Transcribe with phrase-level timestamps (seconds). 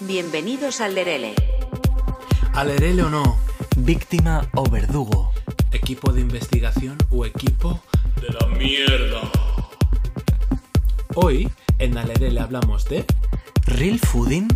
[0.00, 1.34] Bienvenidos al Lerele.
[2.54, 3.38] Alerele o no,
[3.76, 5.32] Víctima o verdugo.
[5.72, 7.80] equipo de investigación o equipo
[8.20, 9.20] de la mierda.
[11.14, 13.04] Hoy en Alerele hablamos de
[13.66, 14.48] Real Fooding.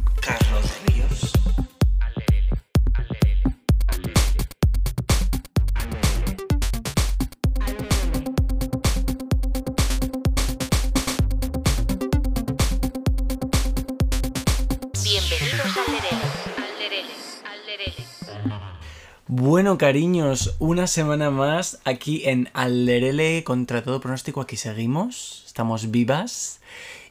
[19.51, 24.41] Bueno, cariños, una semana más aquí en Alderele contra todo pronóstico.
[24.41, 26.61] Aquí seguimos, estamos vivas.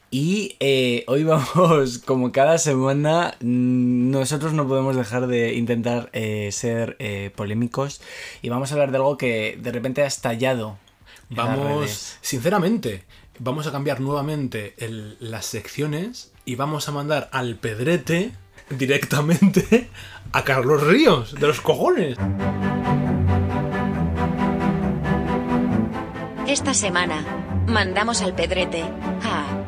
[0.09, 6.53] Y eh, hoy vamos, como cada semana, mm, nosotros no podemos dejar de intentar eh,
[6.53, 7.99] ser eh, polémicos.
[8.41, 10.77] Y vamos a hablar de algo que de repente ha estallado.
[11.29, 13.03] Vamos, sinceramente,
[13.37, 18.31] vamos a cambiar nuevamente el- las secciones y vamos a mandar al pedrete
[18.69, 19.89] directamente
[20.31, 22.17] a Carlos Ríos, de los cojones.
[26.47, 27.23] Esta semana
[27.67, 28.83] mandamos al Pedrete
[29.23, 29.59] a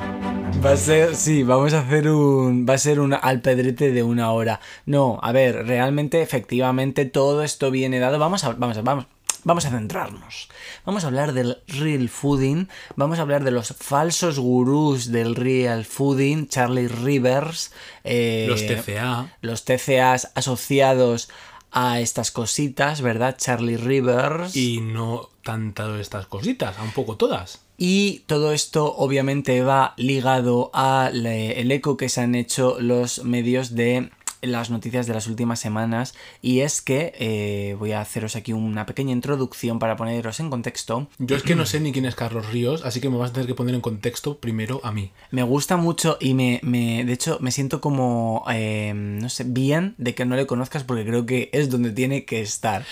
[0.64, 2.68] Va a ser, sí, vamos a hacer un.
[2.70, 4.60] Va a ser un alpedrete de una hora.
[4.86, 8.20] No, a ver, realmente, efectivamente, todo esto viene dado.
[8.20, 8.54] Vamos a.
[8.54, 8.84] Vamos a.
[8.84, 9.08] Vamos.
[9.44, 10.50] Vamos a centrarnos.
[10.86, 12.68] Vamos a hablar del real fooding.
[12.96, 16.48] Vamos a hablar de los falsos gurús del real fooding.
[16.48, 17.72] Charlie Rivers.
[18.04, 19.36] eh, Los TCA.
[19.42, 21.30] Los TCAs asociados
[21.72, 23.36] a estas cositas, ¿verdad?
[23.38, 24.56] Charlie Rivers.
[24.56, 27.62] Y no tanto estas cositas, a un poco todas.
[27.78, 34.12] Y todo esto obviamente va ligado al eco que se han hecho los medios de
[34.42, 38.86] las noticias de las últimas semanas y es que eh, voy a haceros aquí una
[38.86, 41.08] pequeña introducción para poneros en contexto.
[41.20, 43.34] Yo es que no sé ni quién es Carlos Ríos, así que me vas a
[43.34, 45.12] tener que poner en contexto primero a mí.
[45.32, 49.96] Me gusta mucho y me, me de hecho me siento como, eh, no sé, bien
[49.98, 52.86] de que no le conozcas porque creo que es donde tiene que estar.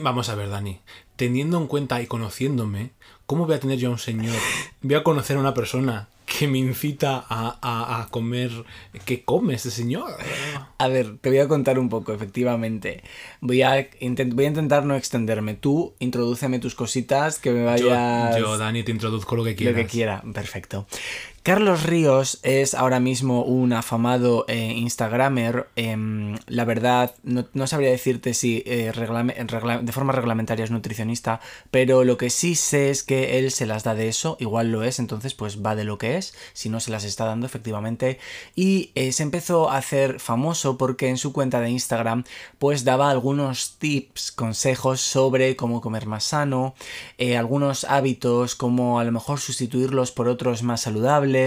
[0.00, 0.80] Vamos a ver, Dani.
[1.16, 2.92] Teniendo en cuenta y conociéndome,
[3.26, 4.36] ¿cómo voy a tener yo a un señor?
[4.82, 8.50] Voy a conocer a una persona que me incita a, a- a comer.
[9.04, 10.12] ¿Qué come este señor?
[10.78, 13.02] A ver, te voy a contar un poco, efectivamente.
[13.40, 15.54] Voy a, intent- voy a intentar no extenderme.
[15.54, 18.36] Tú, introdúceme tus cositas, que me Yo, vayas...
[18.38, 19.74] yo, Dani, te introduzco lo que lo quieras.
[19.82, 20.86] que quiera, perfecto.
[21.50, 25.66] Carlos Ríos es ahora mismo un afamado eh, Instagramer.
[25.74, 31.40] em, la verdad, no, sabría decirte si eh, de forma reglamentaria es nutricionista,
[31.72, 34.84] pero lo que sí sé es que él se las da de eso, igual lo
[34.84, 38.20] es, entonces pues va de lo que es, si no se las está dando efectivamente.
[38.54, 42.22] Y eh, se empezó a hacer famoso porque en su cuenta de Instagram
[42.60, 46.76] pues daba algunos tips, consejos sobre cómo comer más sano,
[47.36, 51.39] algunos hábitos, como a lo mejor sustituirlos por otros más saludables,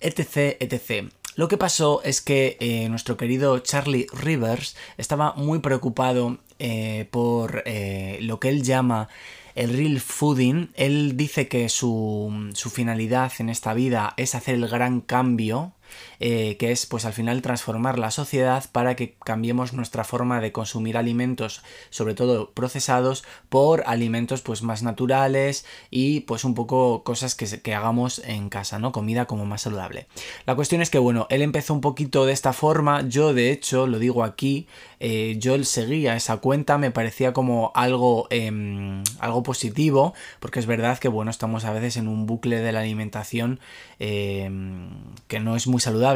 [0.00, 1.10] etc, etc.
[1.38, 7.62] Lo que pasó es que eh, nuestro querido Charlie Rivers estaba muy preocupado eh, por
[7.64, 9.08] eh, lo que él llama
[9.54, 10.70] el real fooding.
[10.74, 15.74] Él dice que su, su finalidad en esta vida es hacer el gran cambio,
[16.20, 20.52] eh, que es pues al final transformar la sociedad para que cambiemos nuestra forma de
[20.52, 27.34] consumir alimentos, sobre todo procesados, por alimentos pues más naturales y pues un poco cosas
[27.34, 28.92] que, hagamos en casa, ¿no?
[28.92, 30.06] Comida como más saludable.
[30.46, 33.86] La cuestión es que bueno, él empezó un poquito de esta forma, yo de hecho,
[33.86, 34.66] lo digo aquí,
[35.00, 40.98] eh, yo seguía esa cuenta, me parecía como algo, em, algo positivo, porque es verdad
[40.98, 43.60] que bueno, estamos a veces en un bucle de la alimentación
[44.00, 44.90] em,
[45.28, 46.07] que no es muy saludable,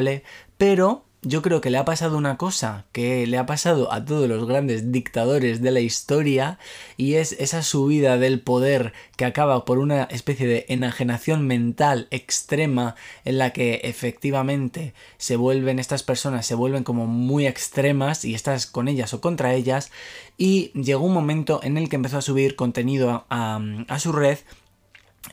[0.58, 4.28] pero yo creo que le ha pasado una cosa que le ha pasado a todos
[4.28, 6.58] los grandes dictadores de la historia
[6.96, 12.96] y es esa subida del poder que acaba por una especie de enajenación mental extrema
[13.24, 18.66] en la que efectivamente se vuelven estas personas se vuelven como muy extremas y estás
[18.66, 19.92] con ellas o contra ellas
[20.36, 24.10] y llegó un momento en el que empezó a subir contenido a, a- a su
[24.10, 24.38] red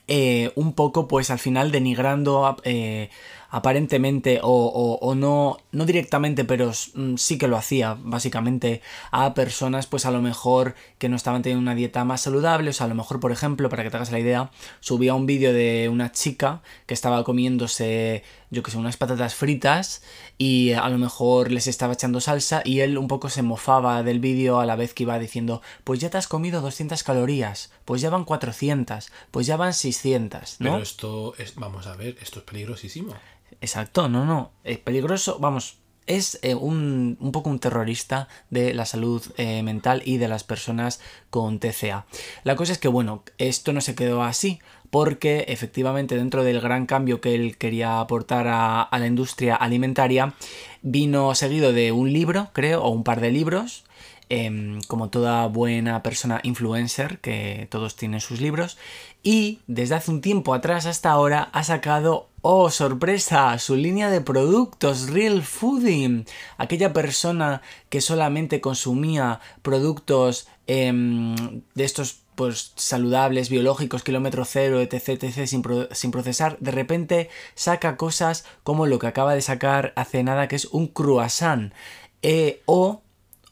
[0.07, 3.09] eh, un poco pues al final denigrando eh,
[3.49, 8.81] aparentemente o, o- no, no directamente, pero mm, sí que lo hacía básicamente
[9.11, 12.73] a personas pues a lo mejor que no estaban teniendo una dieta más saludable, o
[12.73, 15.51] sea, a lo mejor por ejemplo, para que te hagas la idea, subía un vídeo
[15.53, 20.01] de una chica que estaba comiéndose, yo que sé, unas patatas fritas
[20.37, 24.19] y a lo mejor les estaba echando salsa y él un poco se mofaba del
[24.19, 28.01] vídeo a la vez que iba diciendo, pues ya te has comido 200 calorías, pues
[28.01, 30.71] ya van 400, pues ya van 600, ¿no?
[30.71, 33.15] Pero esto es, vamos a ver, esto es peligrosísimo.
[33.61, 34.51] Exacto, no, no.
[34.63, 35.77] Es peligroso, vamos.
[36.07, 40.43] es eh, un, un, poco un terrorista de la salud eh, mental y de las
[40.43, 40.99] personas
[41.29, 42.05] con TCA.
[42.43, 44.59] La cosa es que, bueno, esto no se quedó así,
[44.89, 50.33] porque efectivamente dentro del gran cambio que él quería aportar a, a la industria alimentaria,
[50.81, 53.83] vino seguido de un libro, creo, o un par de libros,
[54.29, 58.77] eh, como toda buena persona influencer, que todos tienen sus libros,
[59.23, 63.59] y desde hace un tiempo atrás hasta ahora ha sacado ¡Oh, sorpresa!
[63.59, 66.25] Su línea de productos, Real Fooding.
[66.57, 75.09] Aquella persona que solamente consumía productos eh, de estos pues saludables, biológicos, kilómetro cero, etc,
[75.09, 75.61] etc, sin,
[75.91, 80.55] sin, procesar, de repente saca cosas como lo que acaba de sacar hace nada, que
[80.55, 81.73] es un croissant.
[82.21, 83.01] Eh, o,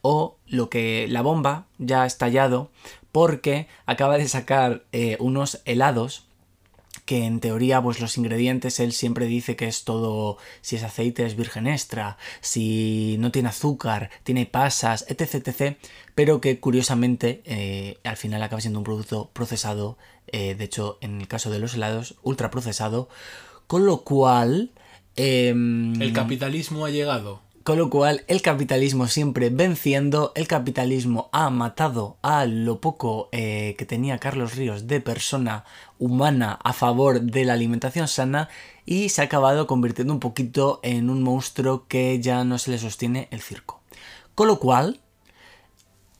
[0.09, 2.71] o lo que la bomba ya ha estallado,
[3.11, 6.27] porque acaba de sacar eh, unos helados
[7.03, 11.25] que en teoría pues los ingredientes él siempre dice que es todo si es aceite
[11.25, 15.77] es virgen extra si no tiene azúcar tiene pasas etc etc
[16.15, 21.21] pero que curiosamente eh, al final acaba siendo un producto procesado eh, de hecho en
[21.21, 23.07] el caso de los helados ultra procesado
[23.67, 24.71] con lo cual
[25.15, 31.49] eh, el capitalismo ha llegado con lo cual, el capitalismo siempre venciendo, el capitalismo ha
[31.49, 35.65] matado a lo poco eh, que tenía Carlos Ríos de persona
[35.99, 38.47] humana a favor de la alimentación sana
[38.85, 42.77] y se ha acabado convirtiendo un poquito en un monstruo que ya no se le
[42.77, 43.81] sostiene el circo.
[44.33, 45.01] Con lo cual,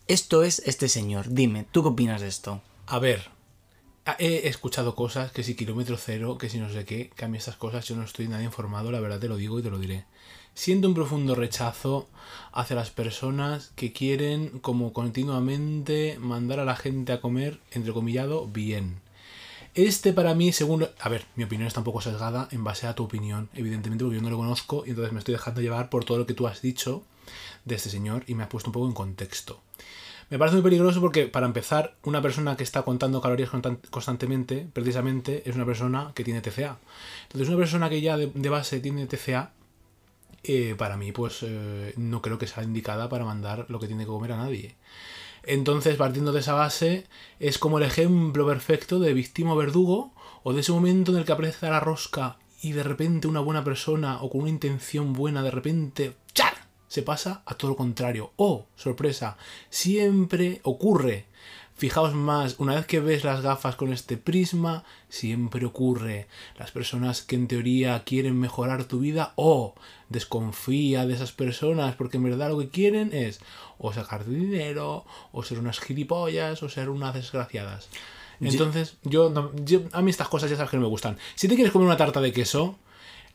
[0.09, 1.27] esto es este señor.
[1.29, 2.61] Dime, ¿tú qué opinas de esto?
[2.87, 3.29] A ver,
[4.19, 7.37] he escuchado cosas, que si kilómetro cero, que si no sé qué, que a mí
[7.37, 9.79] estas cosas yo no estoy nada informado, la verdad te lo digo y te lo
[9.79, 10.03] diré
[10.57, 12.07] siento un profundo rechazo
[12.51, 18.99] hacia las personas que quieren como continuamente mandar a la gente a comer, entrecomillado, bien.
[19.75, 20.87] Este para mí, según...
[20.99, 24.17] A ver, mi opinión está un poco sesgada en base a tu opinión, evidentemente, porque
[24.17, 26.47] yo no lo conozco y entonces me estoy dejando llevar por todo lo que tú
[26.47, 27.03] has dicho
[27.65, 29.61] de este señor y me has puesto un poco en contexto.
[30.31, 33.51] Me parece muy peligroso porque, para empezar, una persona que está contando calorías
[33.91, 36.79] constantemente, precisamente, es una persona que tiene TCA.
[37.25, 39.51] Entonces, una persona que ya de, de base tiene TCA,
[40.43, 44.03] eh, para mí, pues eh, no creo que sea indicada para mandar lo que tiene
[44.03, 44.75] que comer a nadie.
[45.43, 47.05] Entonces, partiendo de esa base,
[47.39, 50.13] es como el ejemplo perfecto de víctima verdugo,
[50.43, 53.63] o de ese momento en el que aparece la rosca y de repente una buena
[53.63, 56.67] persona o con una intención buena, de repente, ¡char!
[56.87, 58.31] se pasa a todo lo contrario.
[58.37, 59.37] ¡Oh, sorpresa!
[59.69, 61.25] Siempre ocurre.
[61.77, 66.27] Fijaos más, una vez que ves las gafas con este prisma, siempre ocurre.
[66.57, 69.75] Las personas que en teoría quieren mejorar tu vida, o
[70.09, 73.41] desconfía de esas personas porque en verdad lo que quieren es
[73.77, 77.89] o sacar dinero, o ser unas gilipollas, o ser unas desgraciadas.
[78.41, 81.17] Entonces, yo, yo, a mí estas cosas ya sabes que no me gustan.
[81.35, 82.79] Si te quieres comer una tarta de queso,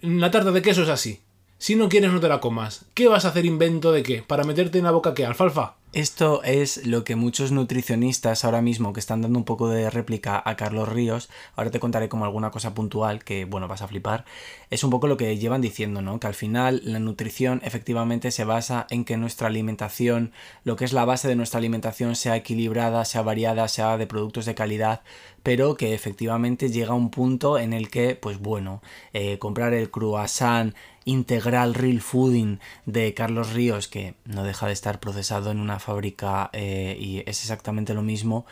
[0.00, 1.21] la tarta de queso es así.
[1.62, 2.87] Si no quieres, no te la comas.
[2.93, 4.20] ¿Qué vas a hacer invento de qué?
[4.20, 5.25] ¿Para meterte en la boca qué?
[5.25, 5.76] ¿Alfalfa?
[5.93, 10.43] Esto es lo que muchos nutricionistas ahora mismo que están dando un poco de réplica
[10.43, 14.25] a Carlos Ríos, ahora te contaré como alguna cosa puntual que, bueno, vas a flipar,
[14.70, 16.19] es un poco lo que llevan diciendo, ¿no?
[16.19, 20.32] Que al final la nutrición efectivamente se basa en que nuestra alimentación,
[20.65, 24.47] lo que es la base de nuestra alimentación, sea equilibrada, sea variada, sea de productos
[24.47, 25.03] de calidad,
[25.43, 28.81] pero que efectivamente llega un punto en el que, pues bueno,
[29.12, 30.75] eh, comprar el croissant
[31.05, 36.51] integral real fooding de Carlos Ríos, que no deja de estar procesado en una fábrica
[36.53, 38.47] eh, y es exactamente lo mismo,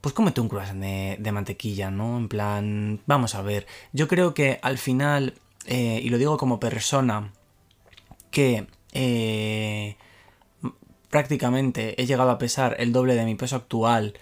[0.00, 2.18] pues cómete un croissant de, de, mantequilla, ¿no?
[2.18, 5.34] En plan, vamos a ver, yo creo que al final,
[5.66, 7.32] eh, y lo digo como persona,
[8.30, 9.96] que eh,
[11.08, 14.14] prácticamente he llegado a pesar el doble de mi peso actual,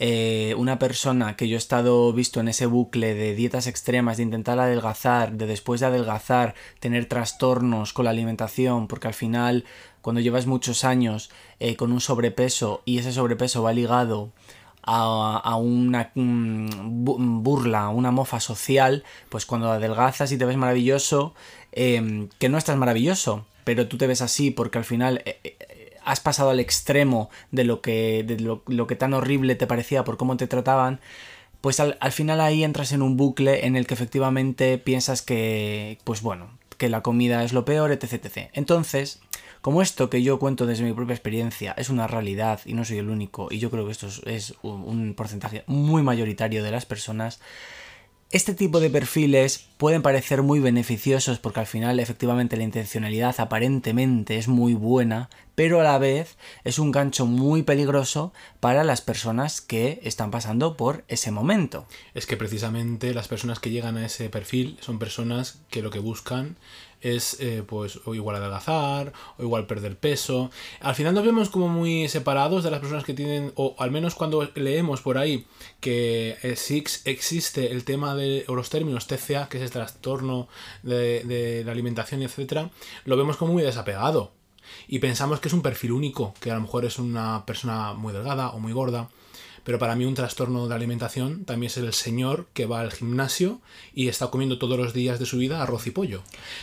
[0.00, 4.22] eh, una persona que yo he estado visto en ese bucle de dietas extremas, de
[4.22, 9.64] intentar adelgazar, de después de adelgazar tener trastornos con la alimentación, porque al final
[10.00, 14.30] cuando llevas muchos años eh, con un sobrepeso y ese sobrepeso va ligado
[14.82, 21.34] a, a, una burla, una mofa social, pues cuando adelgazas y te ves maravilloso,
[21.72, 25.22] eh, que no estás maravilloso, pero tú te ves así porque al final
[26.08, 30.16] has pasado al extremo de lo que, de lo, que tan horrible te parecía por
[30.16, 31.00] cómo te trataban,
[31.60, 35.98] pues al, al final ahí entras en un bucle en el que efectivamente piensas que,
[36.04, 38.14] pues bueno, que la comida es lo peor, etc.
[38.14, 38.50] etc.
[38.54, 39.20] Entonces,
[39.60, 42.98] como esto que yo cuento desde mi propia experiencia es una realidad y no soy
[42.98, 47.40] el único, y yo creo que esto es un porcentaje muy mayoritario de las personas,
[48.30, 54.36] este tipo de perfiles pueden parecer muy beneficiosos porque al final efectivamente la intencionalidad aparentemente
[54.36, 59.62] es muy buena, pero a la vez es un gancho muy peligroso para las personas
[59.62, 61.86] que están pasando por ese momento.
[62.12, 65.98] Es que precisamente las personas que llegan a ese perfil son personas que lo que
[65.98, 66.58] buscan
[67.00, 70.50] es eh, pues o igual adelgazar o igual perder peso.
[70.80, 74.14] Al final nos vemos como muy separados de las personas que tienen, o al menos
[74.14, 75.46] cuando leemos por ahí
[75.80, 80.48] que eh, existe el tema de, o los términos TCA, que es el trastorno
[80.82, 82.70] de, de la alimentación, etcétera,
[83.04, 84.32] lo vemos como muy desapegado.
[84.86, 88.12] Y pensamos que es un perfil único, que a lo mejor es una persona muy
[88.12, 89.08] delgada o muy gorda.
[89.68, 93.60] Pero para mí un trastorno de alimentación también es el señor que va al gimnasio
[93.92, 96.22] y está comiendo todos los días de su vida arroz y pollo.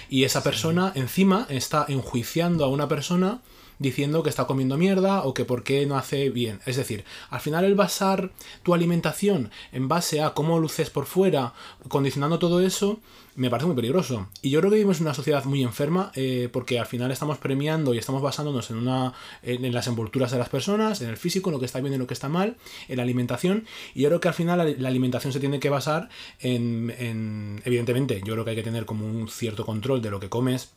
[0.10, 3.44] Y esa persona encima está enjuiciando a una persona
[3.80, 6.60] diciendo que está comiendo mierda o que por qué no hace bien.
[6.66, 8.32] Es decir, al final el basar
[8.64, 11.54] tu alimentación en base a cómo luces por fuera,
[11.88, 13.00] condicionando todo eso,
[13.36, 14.28] me parece muy peligroso.
[14.42, 17.38] Y yo creo que vivimos en una sociedad muy enferma eh, porque al final estamos
[17.38, 19.14] premiando y estamos basándonos en, una,
[19.44, 21.98] en, las envolturas de las personas, en el físico, en lo que está bien y
[21.98, 22.56] lo que está mal,
[22.88, 23.66] en la alimentación.
[23.94, 27.62] Y yo creo que al final la, la alimentación se tiene que basar en, en,
[27.66, 30.75] evidentemente, yo creo que hay que tener como un cierto control de lo que comes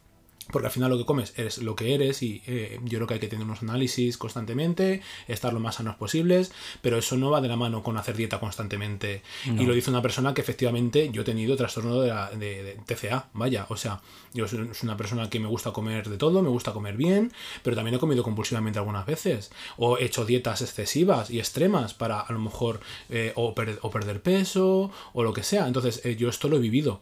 [0.50, 3.14] porque al final lo que comes eres lo que eres y eh, yo creo que
[3.14, 7.40] hay que tener unos análisis constantemente, estar lo más sanos posibles, pero eso no va
[7.40, 9.23] de la mano con hacer dieta constantemente.
[9.45, 13.67] Y lo dice una persona que efectivamente yo he tenido trastorno de, de, TCA, vaya,
[13.69, 14.00] o sea,
[14.33, 17.76] yo soy una persona que me gusta comer de todo, me gusta comer bien, pero
[17.76, 22.33] también he comido compulsivamente algunas veces, o he hecho dietas excesivas y extremas para a
[22.33, 25.67] lo mejor eh, o, o, perder peso o lo que sea.
[25.67, 27.00] Entonces eh, yo esto lo he vivido.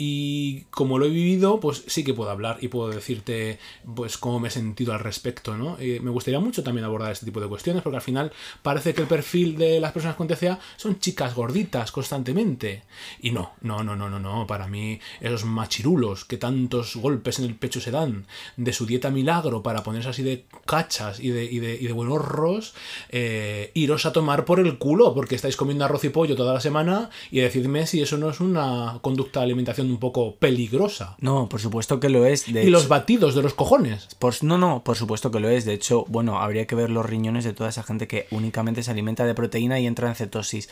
[0.00, 3.58] Y como lo he vivido, pues sí que puedo hablar y puedo decirte
[3.96, 5.76] pues cómo me he sentido al respecto, ¿no?
[5.80, 8.30] Eh, me gustaría mucho también abordar este tipo de cuestiones, porque al final
[8.62, 12.84] parece que el perfil de las personas con TCA son chicas gorditas constantemente.
[13.20, 14.46] Y no, no, no, no, no, no.
[14.46, 18.26] Para mí, esos machirulos que tantos golpes en el pecho se dan
[18.56, 21.92] de su dieta milagro para ponerse así de cachas y de, y de, y de
[21.92, 22.74] buenos ros,
[23.08, 26.60] eh, iros a tomar por el culo, porque estáis comiendo arroz y pollo toda la
[26.60, 31.16] semana y decidme si eso no es una conducta de alimentación un poco peligrosa.
[31.20, 32.52] No, por supuesto que lo es.
[32.52, 34.08] De y los batidos de los cojones.
[34.18, 35.64] Por, no, no, por supuesto que lo es.
[35.64, 38.90] De hecho, bueno, habría que ver los riñones de toda esa gente que únicamente se
[38.90, 40.68] alimenta de proteína y entra en cetosis.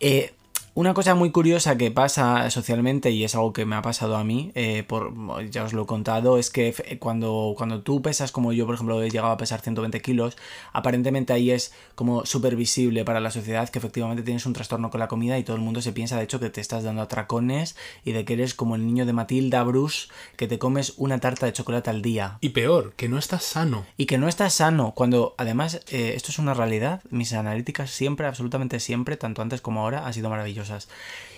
[0.00, 0.32] Eh,
[0.78, 4.22] una cosa muy curiosa que pasa socialmente y es algo que me ha pasado a
[4.22, 5.12] mí, eh, por,
[5.50, 9.02] ya os lo he contado, es que cuando, cuando tú pesas como yo, por ejemplo,
[9.02, 10.36] he llegado a pesar 120 kilos,
[10.72, 15.00] aparentemente ahí es como súper visible para la sociedad que efectivamente tienes un trastorno con
[15.00, 17.74] la comida y todo el mundo se piensa de hecho que te estás dando atracones
[18.04, 20.06] y de que eres como el niño de Matilda Bruce
[20.36, 22.38] que te comes una tarta de chocolate al día.
[22.40, 23.84] Y peor, que no estás sano.
[23.96, 28.28] Y que no estás sano, cuando además eh, esto es una realidad, mis analíticas siempre,
[28.28, 30.30] absolutamente siempre, tanto antes como ahora, han sido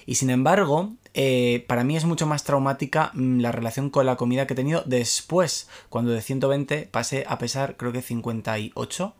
[0.07, 4.17] y sin embargo, eh, para mí es mucho más traumática mm, la relación con la
[4.17, 9.15] comida que he tenido después, cuando de 120 pasé a pesar creo que 58.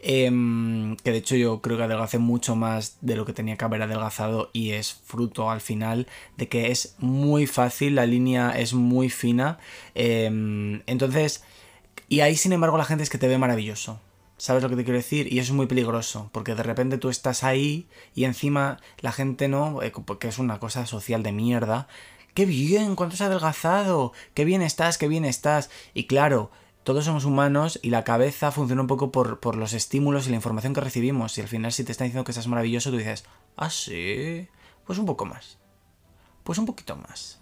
[0.00, 3.64] Em, que de hecho yo creo que adelgacé mucho más de lo que tenía que
[3.64, 8.74] haber adelgazado y es fruto al final de que es muy fácil, la línea es
[8.74, 9.58] muy fina.
[9.96, 11.42] Em, entonces,
[12.08, 14.00] y ahí sin embargo la gente es que te ve maravilloso.
[14.38, 15.32] ¿Sabes lo que te quiero decir?
[15.32, 19.48] Y eso es muy peligroso, porque de repente tú estás ahí y encima la gente
[19.48, 21.88] no, eh, porque es una cosa social de mierda.
[22.34, 22.94] ¡Qué bien!
[22.94, 24.12] ¿Cuánto has adelgazado?
[24.34, 24.96] ¡Qué bien estás!
[24.96, 25.70] ¡Qué bien estás!
[25.92, 26.52] Y claro,
[26.84, 30.36] todos somos humanos y la cabeza funciona un poco por, por los estímulos y la
[30.36, 31.36] información que recibimos.
[31.36, 33.24] Y al final, si te están diciendo que estás maravilloso, tú dices,
[33.56, 34.46] ah, sí,
[34.86, 35.58] pues un poco más.
[36.44, 37.37] Pues un poquito más.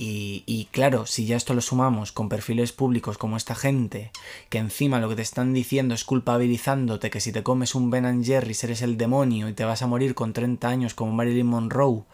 [0.00, 4.12] Y, claro, si ya esto lo sumamos con perfiles públicos como esta gente,
[4.48, 8.24] que encima lo que te están diciendo es culpabilizándote que si te comes un Ben
[8.24, 12.04] Jerry's eres el demonio y te vas a morir con 30 años como Marilyn Monroe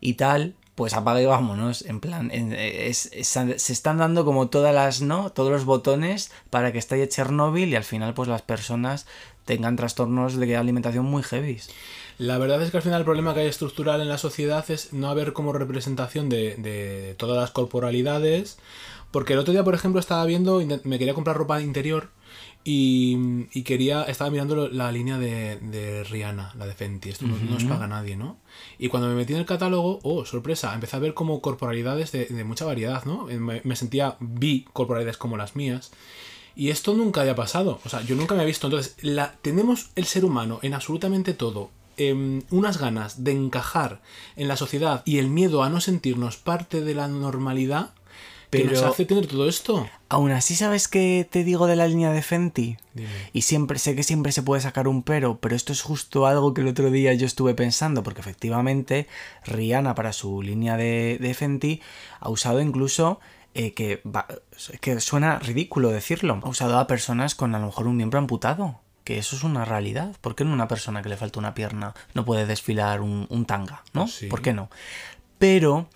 [0.00, 1.82] y tal, pues apaga y vámonos.
[1.82, 5.30] En plan, se están dando como todas las, ¿no?
[5.30, 9.06] Todos los botones para que estalle Chernobyl y al final, pues las personas
[9.44, 11.60] tengan trastornos de alimentación muy heavy.
[12.18, 14.92] La verdad es que al final el problema que hay estructural en la sociedad es
[14.92, 18.58] no haber como representación de, todas las corporalidades.
[19.10, 22.10] Porque el otro día, por ejemplo, estaba viendo, me quería comprar ropa interior
[22.64, 27.10] y, quería, estaba mirando la línea de, Rihanna, la de Fenty.
[27.10, 28.38] Esto no, nos paga nadie, ¿no?
[28.78, 32.44] Y cuando me metí en el catálogo, oh, sorpresa, empecé a ver como corporalidades de,
[32.44, 33.26] mucha variedad, ¿no?
[33.26, 35.92] Me, sentía, vi corporalidades como las mías.
[36.56, 37.78] Y esto nunca había pasado.
[37.84, 38.66] O sea, yo nunca me había visto.
[38.66, 44.02] Entonces, la, tenemos el ser humano en absolutamente todo Em, unas ganas de encajar
[44.36, 47.90] en la sociedad y el miedo a no sentirnos parte de la normalidad
[48.50, 49.88] pero, que nos hace tener todo esto.
[50.08, 52.76] Aún así, ¿sabes qué te digo de la línea de Fenty?
[53.32, 56.54] Y siempre, sé que siempre se puede sacar un pero, pero esto es justo algo
[56.54, 59.08] que el otro día yo estuve pensando, porque efectivamente
[59.46, 61.80] Rihanna para su línea de, de Fenty
[62.20, 63.20] ha usado incluso
[63.54, 64.26] eh, que, va-
[64.80, 66.40] que suena ridículo decirlo.
[66.44, 68.80] Ha usado a personas con a lo mejor un miembro amputado.
[69.06, 70.16] Que eso es una realidad.
[70.20, 73.44] ¿Por qué no una persona que le falta una pierna no puede desfilar un, un
[73.46, 73.84] tanga?
[73.92, 74.08] ¿no?
[74.08, 74.26] Sí.
[74.26, 74.68] ¿Por qué no?
[75.38, 75.88] Pero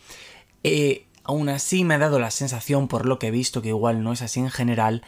[0.63, 4.03] eh, aún así me ha dado la sensación, por lo que he visto, que igual
[4.05, 5.03] no es así en general,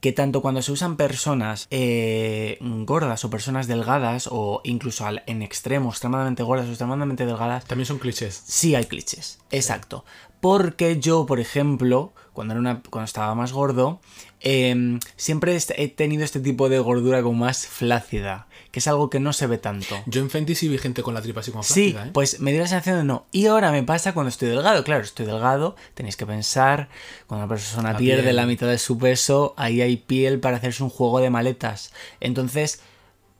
[0.00, 5.42] que tanto cuando se usan personas eh, gordas o personas delgadas, o incluso al- en
[5.42, 8.42] extremo, extremadamente gordas o extremadamente delgadas, También son clichés.
[8.44, 9.38] sí hay clichés.
[9.50, 10.04] Exacto.
[10.40, 14.00] Porque yo, por ejemplo, cuando, era una, cuando estaba más gordo,
[14.40, 19.08] em, siempre est- he tenido este tipo de gordura como más flácida, que es algo
[19.10, 20.02] que no se ve tanto.
[20.06, 22.10] Yo en Fenty sí vi gente con la tripa así como Sí, flácida, ¿eh?
[22.12, 23.26] pues me dio la sensación de no.
[23.32, 24.84] Y ahora me pasa cuando estoy delgado.
[24.84, 26.88] Claro, estoy delgado, tenéis que pensar,
[27.26, 28.36] cuando una persona La pierde piel.
[28.36, 31.92] la mitad de su peso, ahí hay piel para hacerse un juego de maletas.
[32.20, 32.80] Entonces,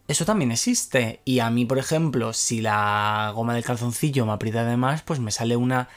[0.08, 1.20] eso también existe.
[1.24, 5.20] Y a mí, por ejemplo, si la goma del calzoncillo me aprieta de más, pues
[5.20, 5.88] me sale una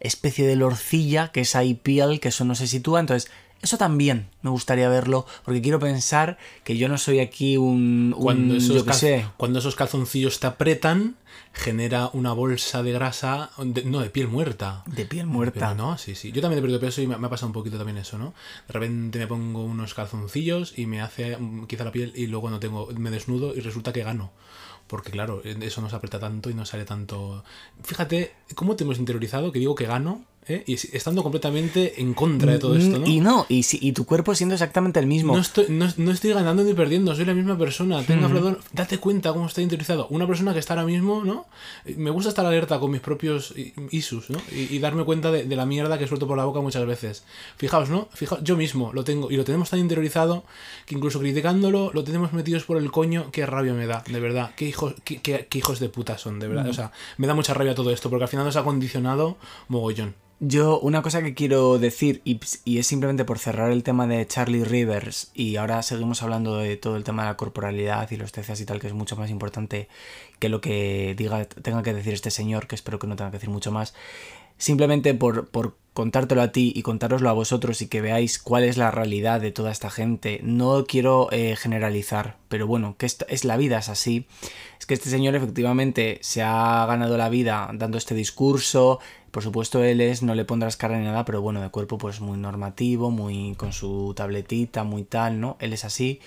[0.00, 3.00] especie de lorcilla, que es ahí piel, que eso no se sitúa.
[3.00, 3.30] Entonces,
[3.62, 8.14] eso también me gustaría verlo, porque quiero pensar que yo no soy aquí un...
[8.16, 9.26] un Cuando esos, yo sé.
[9.36, 11.16] cuando esos calzoncillos te apretan,
[11.52, 14.82] genera una bolsa de grasa, de- no, de piel muerta.
[14.86, 15.52] De piel muerta.
[15.60, 16.32] Pero no, sí, sí.
[16.32, 18.34] Yo también he perdido peso y me, me ha pasado un poquito también eso, ¿no?
[18.66, 22.50] De repente me pongo unos calzoncillos y me hace mm, quizá la piel y luego
[22.50, 24.30] no tengo, me desnudo y resulta que gano.
[24.86, 27.44] Porque claro, eso nos aprieta tanto y no sale tanto.
[27.84, 30.64] Fíjate cómo te hemos interiorizado que digo que gano, ¿eh?
[30.66, 33.06] Y estando completamente en contra de todo esto, ¿no?
[33.06, 35.34] Mm, Y no, y, si- y tu cuerpo siendo exactamente el mismo.
[35.34, 38.02] No estoy, no, no estoy ganando ni perdiendo, soy la misma persona.
[38.02, 40.06] Tenga Fredón, date cuenta cómo está interiorizado.
[40.08, 41.46] Una persona que está ahora mismo, ¿no?
[41.84, 43.54] Eh, Me gusta estar alerta con mis propios
[43.90, 44.38] isus, ¿no?
[44.52, 47.24] Y, y darme cuenta de, de la mierda que suelto por la boca muchas veces.
[47.56, 48.08] Fijaos, ¿no?
[48.12, 50.44] Fijaos, yo mismo lo tengo y lo tenemos tan interiorizado
[50.86, 53.30] que incluso criticándolo lo tenemos metidos por el coño.
[53.30, 54.52] Qué rabia me da, de verdad.
[54.56, 56.68] Qué hijos, qué, qué- qué hijos de puta son, de verdad.
[56.68, 59.36] O sea, me da mucha rabia todo esto porque al final nos ha condicionado
[59.68, 60.14] mogollón.
[60.42, 62.40] Yo, una cosa que quiero decir, y,
[62.78, 66.96] es simplemente por cerrar el tema de Charlie Rivers, y ahora seguimos hablando de todo
[66.96, 69.88] el tema de la corporalidad y los TCAs y tal, que es mucho más importante
[70.38, 73.36] que lo que diga, tenga que decir este señor, que espero que no tenga que
[73.36, 73.92] decir mucho más.
[74.56, 78.76] Simplemente por, por contártelo a ti y contároslo a vosotros y que veáis cuál es
[78.76, 80.40] la realidad de toda esta gente.
[80.42, 84.26] No quiero eh, generalizar, pero bueno, que esta- es la vida, es así.
[84.78, 89.00] Es que este señor efectivamente se ha ganado la vida dando este discurso.
[89.30, 92.20] Por supuesto, él es, no le pondrás cara ni nada, pero bueno, de cuerpo pues
[92.20, 95.56] muy normativo, muy con su tabletita, muy tal, ¿no?
[95.60, 96.20] Él es así.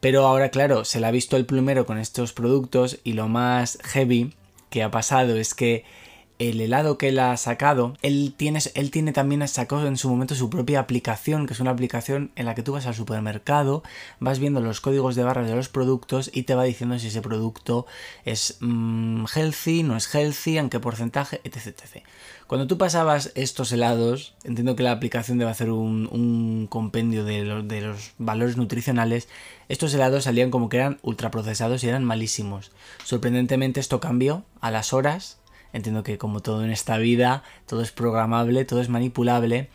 [0.00, 3.78] Pero ahora, claro, se le ha visto el plumero con estos productos y lo más
[3.84, 4.34] heavy
[4.70, 5.84] que ha pasado es que
[6.40, 10.34] el helado que él ha sacado, él tiene, él tiene también sacado en su momento
[10.34, 13.82] su propia aplicación, que es una aplicación en la que tú vas al supermercado,
[14.20, 17.20] vas viendo los códigos de barras de los productos y te va diciendo si ese
[17.20, 17.84] producto
[18.24, 22.04] es mm, healthy, no es healthy, en qué porcentaje, etc, etc.
[22.50, 27.80] Cuando tú pasabas estos helados, entiendo que la aplicación debe hacer un, compendio de, de
[27.80, 29.28] los valores nutricionales,
[29.68, 32.72] estos helados salían como que eran ultraprocesados y eran malísimos.
[33.04, 35.38] Sorprendentemente esto cambió a las horas.
[35.72, 39.70] Entiendo que como todo en esta vida, todo es programable, todo es manipulable.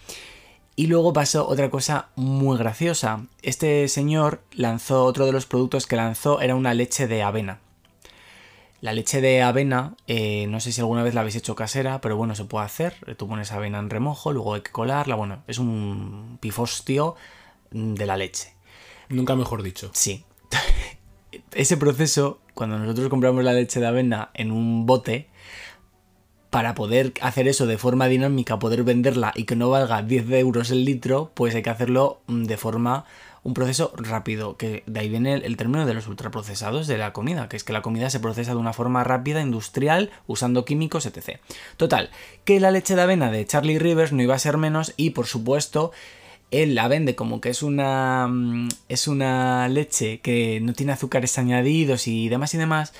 [0.75, 3.25] Y luego pasó otra cosa muy graciosa.
[3.41, 7.61] Este señor lanzó, otro de los productos que lanzó era una leche de avena.
[8.85, 12.17] La leche de avena, eh, no sé si alguna vez la habéis hecho casera, pero
[12.17, 12.93] bueno, se puede hacer.
[13.17, 15.15] Tú pones avena en remojo, luego hay que colarla.
[15.15, 17.15] Bueno, es un pifostio
[17.71, 18.53] de la leche.
[19.09, 19.89] Nunca mejor dicho.
[19.95, 20.23] Sí.
[21.51, 25.29] Ese proceso, cuando nosotros compramos la leche de avena en un bote,
[26.51, 30.69] para poder hacer eso de forma dinámica, poder venderla y que no valga 10 euros
[30.69, 33.05] el litro, pues hay que hacerlo mm, de forma,
[33.45, 37.47] un proceso rápido, que de ahí viene el, término de los ultraprocesados de la comida,
[37.47, 41.37] que es que la comida se procesa de una forma rápida, industrial, usando químicos, etc.
[41.77, 42.09] Total,
[42.43, 45.27] que la leche de avena de Charlie Rivers no iba a ser menos y por
[45.27, 45.91] supuesto
[46.49, 51.37] él la vende como que es una mm, es una leche que no tiene azúcares
[51.37, 52.93] añadidos y demás y demás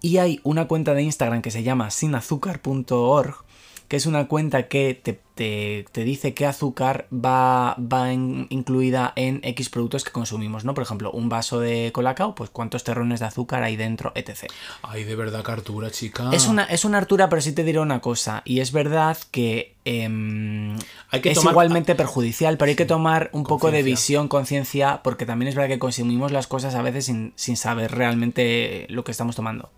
[0.00, 3.44] y hay una cuenta de Instagram que se llama sinazúcar.org
[3.90, 9.12] que es una cuenta que te, te- te dice qué azúcar va, va en- incluida
[9.16, 10.74] en X productos que consumimos, ¿no?
[10.74, 14.44] Por ejemplo, un vaso de colacao, pues cuántos terrones de azúcar hay dentro, etc.
[14.82, 16.30] Ay, de verdad, Cartura, chica.
[16.32, 18.42] Es una, es una hartura, pero sí te diré una cosa.
[18.44, 20.76] Y es verdad que em,
[21.10, 25.00] Hay que es tomar- igualmente perjudicial, pero hay que tomar un poco de visión, conciencia,
[25.02, 29.02] porque también es verdad que consumimos las cosas a veces sin, sin saber realmente lo
[29.02, 29.70] que estamos tomando.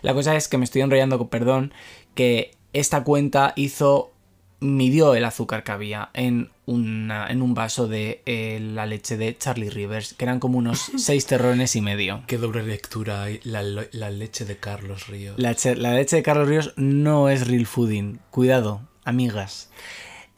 [0.00, 1.74] La cosa es que me estoy enrollando, perdón,
[2.14, 4.12] que esta cuenta hizo
[4.62, 9.36] midió el azúcar que había en, una, en un vaso de eh, la leche de
[9.36, 12.22] Charlie Rivers, que eran como unos 6 terrones y medio.
[12.26, 13.40] Qué doble lectura hay.
[13.42, 15.38] La, lo- la leche de Carlos Ríos.
[15.38, 18.18] La, che- la leche de Carlos Ríos no es real fooding.
[18.30, 19.70] Cuidado, amigas.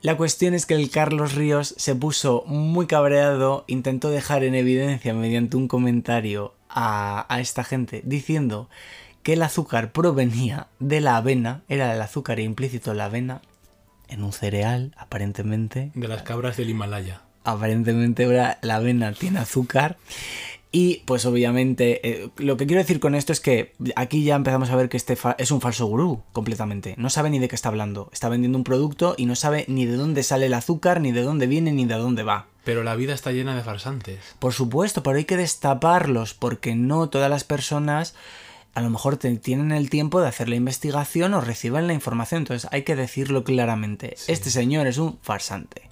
[0.03, 5.15] La cuestión es que el Carlos Ríos se puso muy cabreado, intentó dejar en evidencia
[5.15, 8.69] mediante un comentario a, a esta gente diciendo
[9.23, 13.43] que el azúcar provenía de la avena, era el azúcar implícito en la avena,
[14.09, 15.91] en un cereal, aparentemente.
[15.95, 17.23] De las cabras del Himalaya.
[17.45, 19.97] Aparentemente ahora la avena tiene azúcar.
[20.75, 24.71] Y pues obviamente, eh, lo que quiero decir con esto es que aquí ya empezamos
[24.71, 26.95] a ver que este es un falso gurú completamente.
[26.97, 28.09] No sabe ni de qué está hablando.
[28.11, 31.23] Está vendiendo un producto y no sabe ni de dónde sale el azúcar, ni de
[31.23, 32.47] dónde viene, ni de dónde va.
[32.65, 34.19] Pero la vida está llena de farsantes.
[34.39, 38.15] Por supuesto, pero hay que destaparlos porque no todas las personas
[38.75, 42.39] a lo mejor te- tienen el tiempo de hacer la investigación o reciben la información.
[42.43, 44.17] Entonces hay que decirlo claramente.
[44.29, 45.83] Este señor es un farsante.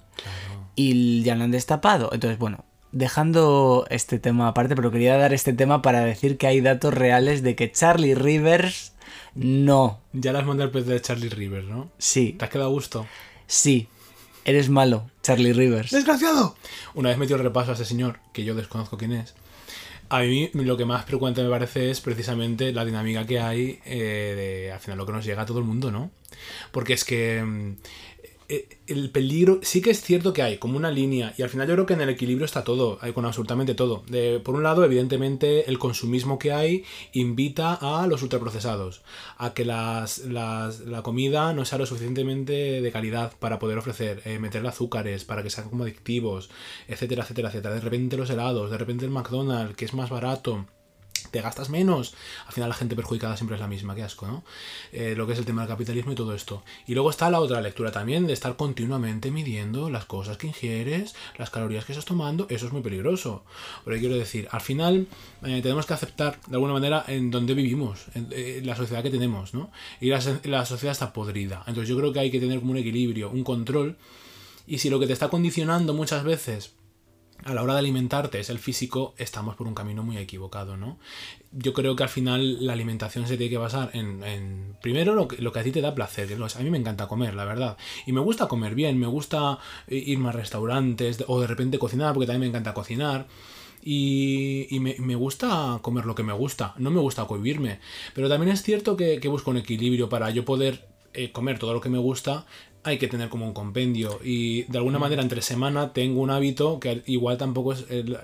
[0.75, 2.09] Y ya lo han destapado.
[2.13, 6.61] Entonces, bueno, dejando este tema aparte, pero quería dar este tema para decir que hay
[6.61, 8.93] datos reales de que Charlie Rivers
[9.35, 9.99] no.
[10.13, 11.89] Ya las mandé al pez de Charlie Rivers, ¿no?
[11.97, 13.05] Sí, ¿Te has quedado a gusto?
[13.47, 13.87] sí.
[14.43, 15.91] Eres malo, Charlie Rivers.
[15.91, 16.55] ¡Desgraciado!
[16.95, 19.35] Una vez metido el repaso a ese señor, que yo desconozco quién es,
[20.11, 24.65] a mí lo que más preocupante me parece es precisamente la dinámica que hay eh,
[24.65, 26.11] de al final lo que nos llega a todo el mundo, ¿no?
[26.73, 27.77] Porque es que mm,
[28.87, 31.73] el peligro, sí que es cierto que hay como una línea, y al final yo
[31.75, 34.03] creo que en el equilibrio está todo, hay con absolutamente todo.
[34.07, 36.83] De, por un lado, evidentemente, el consumismo que hay
[37.13, 39.01] invita a los ultraprocesados,
[39.37, 44.21] a que las, las- la comida no sea lo suficientemente de calidad para poder ofrecer,
[44.25, 46.49] eh, meterle azúcares, para que sean como adictivos,
[46.87, 47.75] etcétera, etcétera, etcétera.
[47.75, 50.65] De repente los helados, de repente el McDonald's, que es más barato
[51.31, 52.13] te gastas menos.
[52.45, 54.43] Al final la gente perjudicada siempre es la misma, qué asco, ¿no?
[54.91, 56.63] Eh, lo que es el tema del capitalismo y todo esto.
[56.85, 61.15] Y luego está la otra lectura también de estar continuamente midiendo las cosas que ingieres,
[61.37, 63.43] las calorías que estás tomando, eso es muy peligroso.
[63.85, 65.07] Pero quiero decir, al final
[65.43, 69.09] eh, tenemos que aceptar de alguna manera en donde vivimos, en, eh, la sociedad que
[69.09, 69.71] tenemos, ¿no?
[69.99, 71.63] Y la, la sociedad está podrida.
[71.67, 73.97] Entonces yo creo que hay que tener como un equilibrio, un control.
[74.67, 76.73] Y si lo que te está condicionando muchas veces
[77.43, 80.99] a la hora de alimentarte es el físico, estamos por un camino muy equivocado, ¿no?
[81.51, 85.27] Yo creo que al final la alimentación se tiene que basar en, en primero, lo
[85.27, 86.29] que, lo que a ti te da placer.
[86.31, 87.77] A mí me encanta comer, la verdad.
[88.05, 92.27] Y me gusta comer bien, me gusta irme a restaurantes o de repente cocinar, porque
[92.27, 93.27] también me encanta cocinar.
[93.83, 97.79] Y, y me, me gusta comer lo que me gusta, no me gusta cohibirme.
[98.13, 101.73] Pero también es cierto que, que busco un equilibrio para yo poder eh, comer todo
[101.73, 102.45] lo que me gusta,
[102.83, 104.19] hay que tener como un compendio.
[104.23, 108.17] Y de alguna manera, entre semana, tengo un hábito que igual tampoco es el-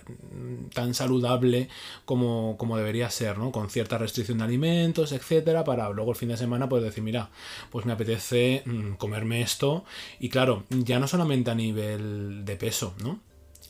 [0.74, 1.70] tan saludable
[2.06, 3.52] como, como debería ser, ¿no?
[3.52, 7.30] Con cierta restricción de alimentos, etcétera, para luego el fin de semana poder decir, mira,
[7.72, 9.86] pues me apetece mm, comerme esto.
[10.20, 13.20] Y claro, ya no solamente a nivel de peso, ¿no?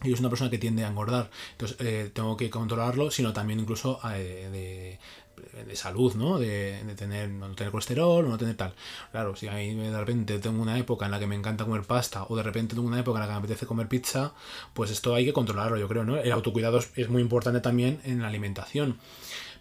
[0.04, 3.60] Yo soy una persona que tiende a engordar, entonces eh, tengo que controlarlo, sino también
[3.60, 5.00] incluso eh, de,
[5.66, 6.40] de salud, ¿no?
[6.40, 8.74] De, de tener, no tener colesterol o no tener tal.
[9.12, 11.84] Claro, si a mí de repente tengo una época en la que me encanta comer
[11.84, 14.34] pasta o de repente tengo una época en la que me apetece comer pizza,
[14.74, 16.18] pues esto hay que controlarlo, yo creo, ¿no?
[16.18, 18.98] El autocuidado es, es muy importante también en la alimentación.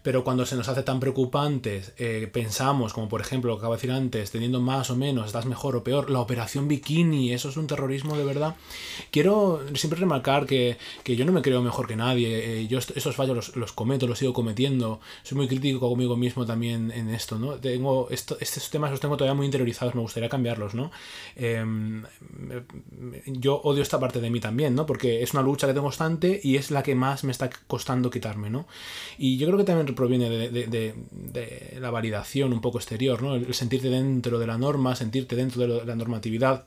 [0.07, 3.73] Pero cuando se nos hace tan preocupantes, eh, pensamos, como por ejemplo lo que acabo
[3.73, 7.49] de decir antes, teniendo más o menos, estás mejor o peor, la operación bikini, eso
[7.49, 8.55] es un terrorismo de verdad.
[9.11, 13.17] Quiero siempre remarcar que, que yo no me creo mejor que nadie, eh, yo esos
[13.17, 17.37] fallos los, los cometo, los sigo cometiendo, soy muy crítico conmigo mismo también en esto,
[17.37, 17.55] ¿no?
[17.55, 20.89] Tengo esto, estos temas los tengo todavía muy interiorizados, me gustaría cambiarlos, ¿no?
[22.97, 24.85] Me- yo odio esta parte de mí también, ¿no?
[24.85, 28.09] Porque es una lucha que tengo constante y es la que más me está costando
[28.09, 28.67] quitarme, ¿no?
[29.17, 33.35] Y yo creo que también proviene de, de- la validación un poco exterior, ¿no?
[33.35, 36.65] El, sentirte dentro de la norma, sentirte dentro de la normatividad.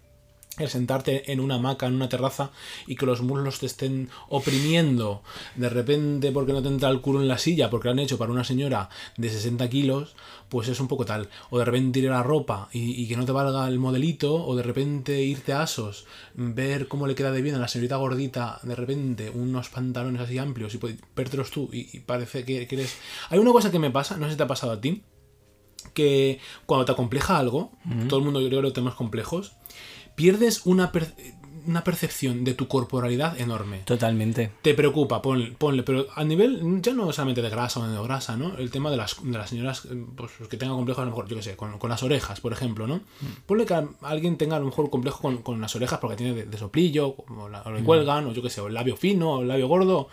[0.61, 2.51] El sentarte en una hamaca, en una terraza
[2.87, 5.23] y que los muslos te estén oprimiendo
[5.57, 8.19] de repente porque no te entra el culo en la silla, porque lo han hecho
[8.19, 10.15] para una señora de 60 kilos,
[10.49, 11.29] pues es un poco tal.
[11.51, 14.35] O de repente ir a la ropa y, y que no te valga el modelito,
[14.35, 17.97] o de repente irte a Asos, ver cómo le queda de bien a la señorita
[17.97, 20.81] gordita, de repente unos pantalones así amplios y
[21.17, 22.97] vértelos tú y, y parece que, que eres...
[23.29, 25.03] Hay una cosa que me pasa, no sé si te ha pasado a ti,
[25.95, 27.73] que cuando te acompleja algo,
[28.09, 29.57] todo el mundo yo creo que tenemos complejos,
[30.21, 31.15] pierdes una, per-
[31.67, 34.51] una percepción de tu corporalidad enorme Totalmente.
[34.63, 38.03] te preocupa, ponle, ponle, pero a nivel ya no solamente de grasa o de no
[38.03, 38.57] grasa, ¿no?
[38.59, 41.29] El tema de las, de las señoras eh, pues, que tengan complejos, a lo mejor,
[41.29, 43.01] yo qué sé, con, con las orejas, por ejemplo, ¿no?
[43.47, 46.35] Ponle que a- alguien tenga a lo mejor complejo con, con las orejas porque tiene
[46.35, 48.97] de, de soplillo, o, la- o le cuelgan, o yo qué sé, o el labio
[48.97, 50.09] fino, o el labio gordo.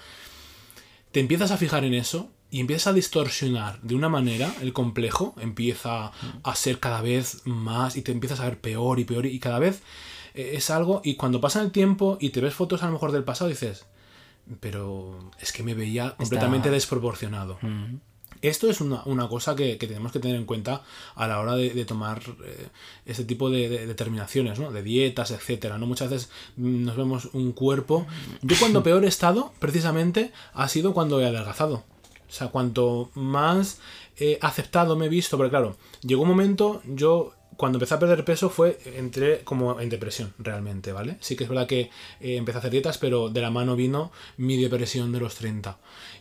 [1.11, 5.35] Te empiezas a fijar en eso y empiezas a distorsionar de una manera el complejo,
[5.39, 6.11] empieza
[6.43, 9.59] a ser cada vez más y te empiezas a ver peor y peor y cada
[9.59, 9.81] vez
[10.33, 13.11] eh, es algo y cuando pasa el tiempo y te ves fotos a lo mejor
[13.11, 13.85] del pasado dices,
[14.59, 17.59] pero es que me veía completamente desproporcionado.
[18.41, 20.83] Esto es una, una cosa que, que tenemos que tener en cuenta
[21.15, 22.67] a la hora de, de tomar eh,
[23.05, 24.71] este tipo de, de determinaciones, ¿no?
[24.71, 25.87] De dietas, etcétera, ¿no?
[25.87, 28.05] Muchas veces mm, nos vemos un cuerpo.
[28.43, 31.83] Yo cuando peor he estado, precisamente, ha sido cuando he adelgazado.
[32.27, 33.79] O sea, cuanto más
[34.17, 38.23] eh, aceptado me he visto, porque claro, llegó un momento, yo cuando empecé a perder
[38.23, 41.17] peso fue, entré como en depresión, realmente, ¿vale?
[41.21, 44.11] Sí que es verdad que eh, empecé a hacer dietas, pero de la mano vino
[44.37, 45.77] mi depresión de los 30.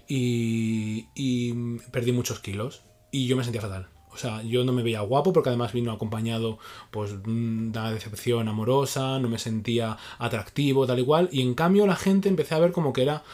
[0.09, 1.53] Y, y
[1.91, 3.89] perdí muchos kilos y yo me sentía fatal.
[4.17, 6.59] O sea, yo no me veía guapo porque además vino acompañado
[6.91, 11.29] pues de una decepción amorosa, no me sentía atractivo, tal y cual.
[11.31, 13.25] Y en cambio la gente empecé a ver como que era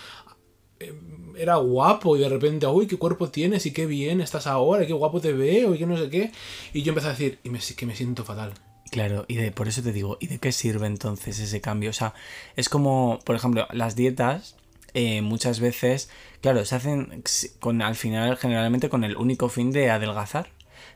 [1.36, 4.86] era guapo y de repente, uy, qué cuerpo tienes y qué bien estás ahora, y
[4.86, 6.32] qué guapo te veo y qué no sé qué.
[6.72, 8.52] Y yo empecé a decir, y me, que me siento fatal.
[8.90, 11.90] Claro, y de, por eso te digo, ¿y de qué sirve entonces ese cambio?
[11.90, 12.14] O sea,
[12.56, 14.56] es como, por ejemplo, las dietas
[14.94, 16.10] eh, muchas veces,
[16.42, 17.22] claro, se hacen
[17.58, 20.50] con, al final generalmente con el único fin de adelgazar.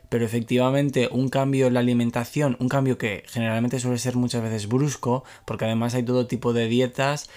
[0.09, 4.67] Pero efectivamente un cambio en la alimentación, un cambio que generalmente suele ser muchas veces
[4.67, 7.29] brusco, porque además hay todo tipo de dietas,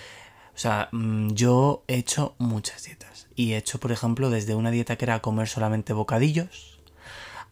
[0.54, 3.28] o sea, mm, yo he hecho muchas dietas.
[3.34, 6.80] Y he hecho, por ejemplo, desde una dieta que era comer solamente bocadillos,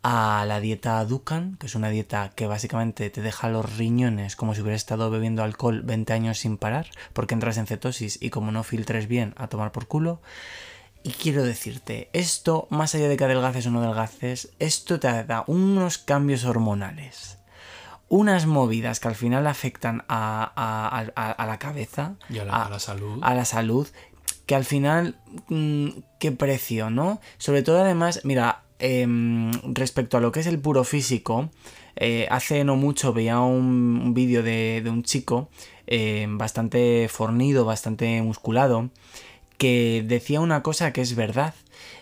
[0.03, 4.55] a la dieta Dukan, que es una dieta que básicamente te deja los riñones como
[4.55, 8.53] si hubieras estado bebiendo alcohol 20 años sin parar, porque entras en cetosis y como
[8.53, 10.21] no filtres bien, a tomar por culo.
[11.03, 15.45] Y quiero decirte, esto, más allá de que adelgaces o no adelgaces, esto te da
[15.47, 17.38] unos cambios hormonales.
[18.09, 22.15] Unas movidas que al final afectan a, a, a, la cabeza.
[22.31, 23.19] Y a la, la, salud.
[23.23, 23.87] A la salud.
[24.47, 25.17] Que al final,
[25.49, 27.21] mmm, qué precio, ¿no?
[27.37, 29.07] Sobre todo además, mira, eh,
[29.65, 31.51] respecto a lo que es el puro físico,
[31.97, 35.49] eh, hace no mucho veía un, un vídeo de, de, un chico
[35.89, 38.91] eh, bastante fornido, bastante musculado,
[39.59, 41.55] que decía una cosa que es verdad.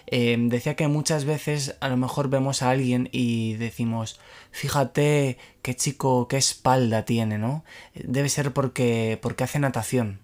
[0.07, 4.21] Eh, decía que muchas veces a lo mejor vemos a alguien y decimos,
[4.53, 7.64] fíjate qué chico, qué espalda tiene, ¿no?
[7.95, 10.21] Debe ser porque, porque hace natación.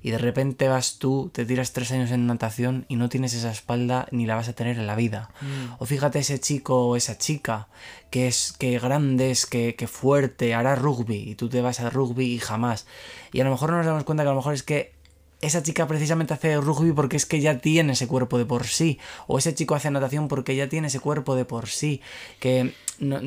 [0.00, 3.50] Y de repente vas tú, te tiras tres años en natación y no tienes esa
[3.50, 5.30] espalda ni la vas a tener en la vida.
[5.40, 5.74] Mm.
[5.80, 7.66] O fíjate ese chico o esa chica
[8.10, 11.90] que es que grande es, que, que fuerte, hará rugby y tú te vas a
[11.90, 12.86] rugby y jamás.
[13.32, 14.97] Y a lo mejor no nos damos cuenta que a lo mejor es que
[15.40, 18.98] esa chica precisamente hace rugby porque es que ya tiene ese cuerpo de por sí.
[19.26, 22.00] O ese chico hace natación porque ya tiene ese cuerpo de por sí.
[22.40, 22.74] Que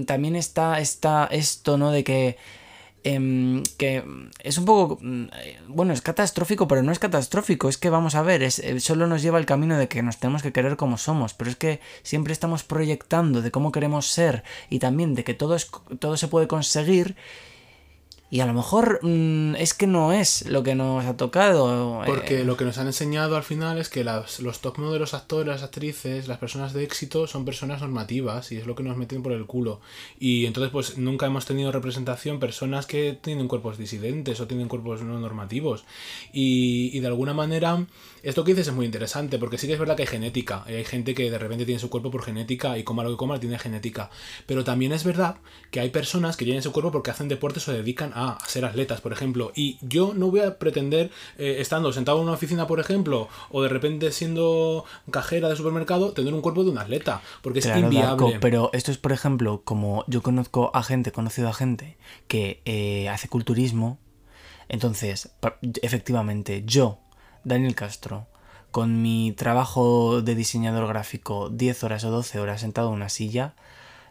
[0.06, 1.92] también está, está esto, ¿no?
[1.92, 2.38] De que...
[3.04, 4.04] Eh, que
[4.44, 5.00] es un poco
[5.68, 9.08] bueno es catastrófico pero no es catastrófico es que vamos a ver es, eh, solo
[9.08, 11.80] nos lleva el camino de que nos tenemos que querer como somos pero es que
[12.04, 16.28] siempre estamos proyectando de cómo queremos ser y también de que todo es todo se
[16.28, 17.16] puede conseguir
[18.32, 22.02] y a lo mejor mmm, es que no es lo que nos ha tocado.
[22.06, 22.46] Porque eh...
[22.46, 26.30] lo que nos han enseñado al final es que las, los top modelos, actores, actrices,
[26.30, 29.46] las personas de éxito son personas normativas y es lo que nos meten por el
[29.46, 29.82] culo.
[30.18, 35.02] Y entonces pues nunca hemos tenido representación personas que tienen cuerpos disidentes o tienen cuerpos
[35.02, 35.84] no normativos.
[36.32, 37.86] Y, y de alguna manera
[38.24, 40.64] esto que dices es muy interesante porque sí que es verdad que hay genética.
[40.70, 43.18] Y hay gente que de repente tiene su cuerpo por genética y coma lo que
[43.18, 44.10] coma tiene genética.
[44.46, 45.36] Pero también es verdad
[45.70, 48.66] que hay personas que tienen su cuerpo porque hacen deportes o dedican a a ser
[48.66, 49.52] atletas, por ejemplo.
[49.56, 53.62] Y yo no voy a pretender, eh, estando sentado en una oficina, por ejemplo, o
[53.62, 57.84] de repente siendo cajera de supermercado, tener un cuerpo de un atleta, porque claro, es
[57.84, 58.08] inviable.
[58.10, 62.62] Darko, pero esto es, por ejemplo, como yo conozco a gente, conocido a gente que
[62.66, 64.00] eh, hace culturismo.
[64.70, 65.32] Entonces,
[65.82, 67.00] efectivamente, yo,
[67.44, 68.28] Daniel Castro,
[68.72, 73.54] con mi trabajo de diseñador gráfico 10 horas o 12 horas sentado en una silla,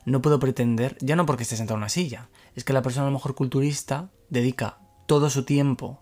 [0.05, 3.07] no puedo pretender, ya no porque esté sentado en una silla, es que la persona
[3.07, 6.01] a lo mejor culturista dedica todo su tiempo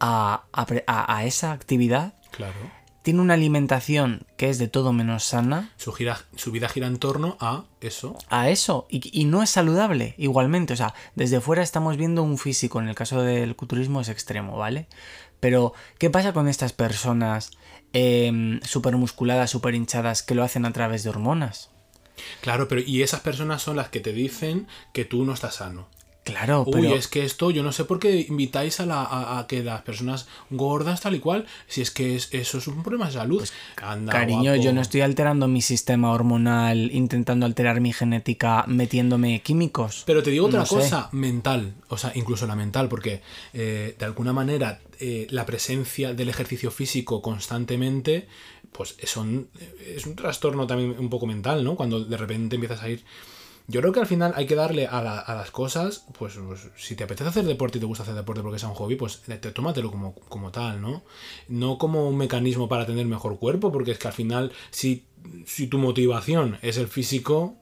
[0.00, 2.14] a, a, a esa actividad.
[2.30, 2.58] Claro.
[3.02, 5.72] Tiene una alimentación que es de todo menos sana.
[5.76, 8.16] Su, gira, su vida gira en torno a eso.
[8.30, 8.86] A eso.
[8.88, 10.72] Y, y, no es saludable, igualmente.
[10.72, 12.80] O sea, desde fuera estamos viendo un físico.
[12.80, 14.88] En el caso del culturismo es extremo, ¿vale?
[15.38, 17.50] Pero, ¿qué pasa con estas personas
[17.92, 21.73] eh, súper musculadas, súper hinchadas, que lo hacen a través de hormonas?
[22.40, 25.88] Claro, pero y esas personas son las que te dicen que tú no estás sano.
[26.24, 26.94] Claro, Uy, pero...
[26.94, 29.82] es que esto, yo no sé por qué invitáis a, la, a, a que las
[29.82, 33.38] personas gordas tal y cual, si es que es, eso es un problema de salud.
[33.40, 34.62] Pues, Anda, cariño, guapo.
[34.62, 40.04] yo no estoy alterando mi sistema hormonal, intentando alterar mi genética, metiéndome químicos.
[40.06, 41.16] Pero te digo otra no cosa, sé.
[41.16, 43.20] mental, o sea, incluso la mental, porque
[43.52, 48.28] eh, de alguna manera eh, la presencia del ejercicio físico constantemente,
[48.76, 49.48] pues son,
[49.86, 51.76] es un trastorno también un poco mental, ¿no?
[51.76, 53.04] Cuando de repente empiezas a ir
[53.66, 56.68] Yo creo que al final hay que darle a, la- a las cosas, pues, pues,
[56.76, 59.20] si te apetece hacer deporte y te gusta hacer deporte porque sea un hobby, pues
[59.22, 61.02] te, te- tómatelo como, como tal, ¿no?
[61.48, 65.04] No como un mecanismo para tener mejor cuerpo, porque es que al final, si,
[65.46, 67.56] si tu motivación es el físico,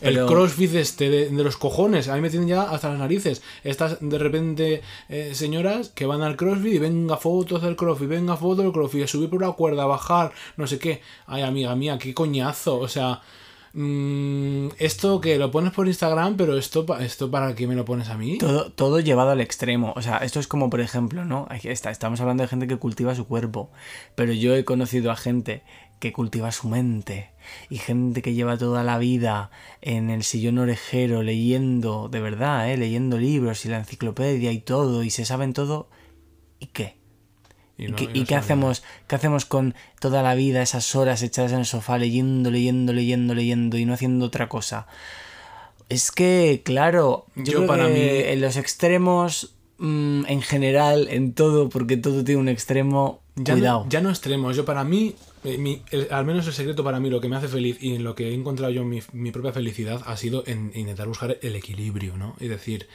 [0.00, 3.42] el crossfit este de, de los cojones, a mí me tienen ya hasta las narices.
[3.64, 8.36] Estas de repente eh, señoras que van al crossfit y venga fotos del crossfit, venga
[8.36, 11.00] fotos del crossfit, subir por la cuerda, bajar, no sé qué.
[11.26, 12.78] Ay, amiga mía, qué coñazo.
[12.78, 13.20] O sea,
[13.72, 18.08] mm, esto que lo pones por Instagram, pero esto, esto para qué me lo pones
[18.08, 18.38] a mí.
[18.38, 19.92] Todo, todo llevado al extremo.
[19.96, 21.48] O sea, esto es como, por ejemplo, ¿no?
[21.62, 23.70] Está, estamos hablando de gente que cultiva su cuerpo.
[24.14, 25.62] Pero yo he conocido a gente
[25.98, 27.30] que cultiva su mente.
[27.70, 32.76] Y gente que lleva toda la vida en el sillón orejero leyendo, de verdad, ¿eh?
[32.76, 35.02] Leyendo libros y la enciclopedia y todo.
[35.04, 35.88] Y se saben todo.
[36.60, 36.96] ¿Y qué?
[37.76, 38.82] ¿Y, no- qué, no y qué sabe hacemos?
[39.06, 43.34] ¿Qué hacemos con toda la vida, esas horas echadas en el sofá, leyendo, leyendo, leyendo,
[43.34, 44.86] leyendo y no haciendo otra cosa?
[45.88, 51.08] Es que, claro, yo, Yo creo para que mí- en los extremos, mm, en general,
[51.08, 53.84] en todo, porque todo tiene un extremo, Ya cuidado.
[53.84, 54.54] no, ya no extremos.
[54.56, 57.78] Yo para mí, el- al menos el secreto para mí, lo que me hace feliz
[57.80, 61.38] y en lo que he encontrado yo mi, propia felicidad ha sido en intentar buscar
[61.42, 62.36] el equilibrio, ¿no?
[62.40, 62.88] Es decir,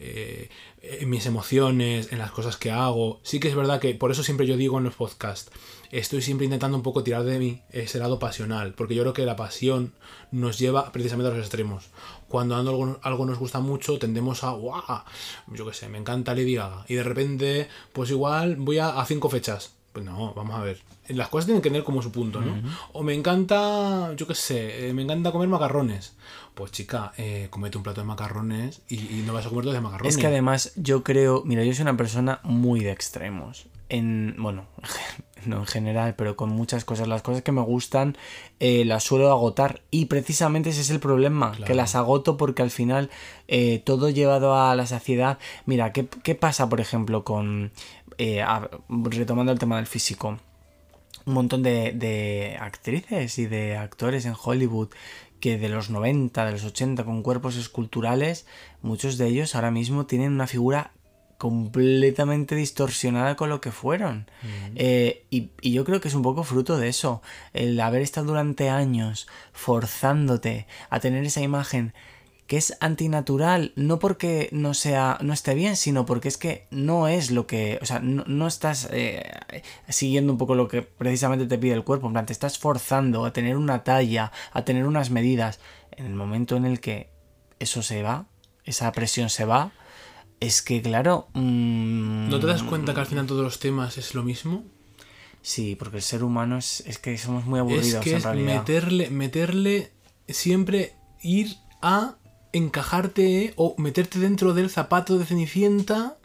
[0.00, 0.48] eh,
[0.82, 3.20] en mis emociones, en las cosas que hago.
[3.22, 5.50] Sí que es verdad que por eso siempre yo digo en los podcasts,
[5.90, 9.24] estoy siempre intentando un poco tirar de mí ese lado pasional, porque yo creo que
[9.26, 9.94] la pasión
[10.30, 11.86] nos lleva precisamente a los extremos.
[12.28, 15.02] Cuando algo, algo nos gusta mucho, tendemos a, ¡guau!
[15.48, 16.84] Yo qué sé, me encanta Lady Gaga.
[16.88, 19.77] Y de repente, pues igual voy a cinco fechas.
[19.98, 20.78] Pues no, vamos a ver.
[21.08, 22.54] Las cosas tienen que tener como su punto, ¿no?
[22.92, 26.14] O me encanta, yo qué sé, eh, me encanta comer macarrones.
[26.54, 29.74] Pues chica, eh, comete un plato de macarrones y, y no vas a comer dos
[29.74, 30.14] de macarrones.
[30.14, 33.66] Es que además yo creo, mira, yo soy una persona muy de extremos.
[33.88, 34.66] En, bueno,
[35.46, 37.08] no en general, pero con muchas cosas.
[37.08, 38.16] Las cosas que me gustan
[38.60, 39.82] eh, las suelo agotar.
[39.90, 43.10] Y precisamente ese es el problema, que las agoto porque al final
[43.48, 45.38] eh, todo llevado a la saciedad.
[45.66, 47.72] Mira, ¿qué, qué pasa, por ejemplo, con...
[48.18, 50.38] eh, a- retomando el tema del físico
[51.24, 54.88] un montón de, de actrices y de actores en Hollywood
[55.40, 58.46] que de los 90, de los 80, con cuerpos esculturales,
[58.82, 60.92] muchos de ellos ahora mismo tienen una figura
[61.36, 64.28] completamente distorsionada con lo que fueron.
[64.74, 68.28] Eh, y, y yo creo que es un poco fruto de eso, el haber estado
[68.28, 71.92] durante años forzándote a tener esa imagen
[72.48, 77.06] que es antinatural, no porque no sea, no esté bien, sino porque es que no
[77.06, 79.30] es lo que, o sea, no, no estás eh,
[79.90, 83.26] siguiendo un poco lo que precisamente te pide el cuerpo, en plan, te estás forzando
[83.26, 85.60] a tener una talla, a tener unas medidas.
[85.92, 87.10] En el momento en el que
[87.58, 88.24] eso se va,
[88.64, 89.72] esa presión se va,
[90.40, 94.14] es que claro, mm, ¿No te das cuenta que al final todos los temas es
[94.14, 94.64] lo mismo?
[95.42, 98.44] sí, porque el ser humano es, es que somos muy aburridos es que en es
[98.44, 99.92] meterle, meterle
[100.28, 102.16] siempre ir a
[102.58, 106.18] encajarte o meterte dentro del zapato de Cenicienta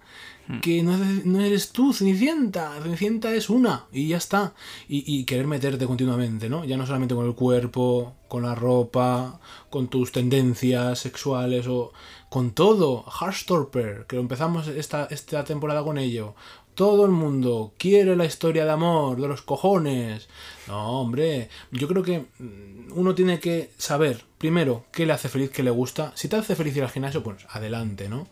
[0.47, 0.59] Hmm.
[0.59, 2.73] que no, no eres tú, Cenicienta.
[2.81, 4.53] Cenicienta es una y ya está.
[4.87, 6.65] Y, y querer meterte continuamente, ¿no?
[6.65, 11.93] Ya no solamente con el cuerpo, con la ropa, con tus tendencias sexuales o
[12.29, 13.05] con todo.
[13.07, 16.35] Heartstopper, que empezamos esta, esta temporada con ello.
[16.75, 20.27] Todo el mundo quiere la historia de amor, de los cojones.
[20.67, 25.51] No, hombre, yo creo que mm, uno tiene que saber, primero, qué le hace feliz,
[25.51, 26.11] qué le gusta.
[26.15, 28.27] Si te hace feliz ir al gimnasio, pues adelante, ¿no?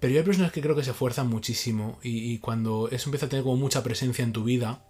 [0.00, 3.28] Pero hay personas que creo que se esfuerzan muchísimo y, y cuando eso empieza a
[3.28, 4.82] tener como mucha presencia en tu vida,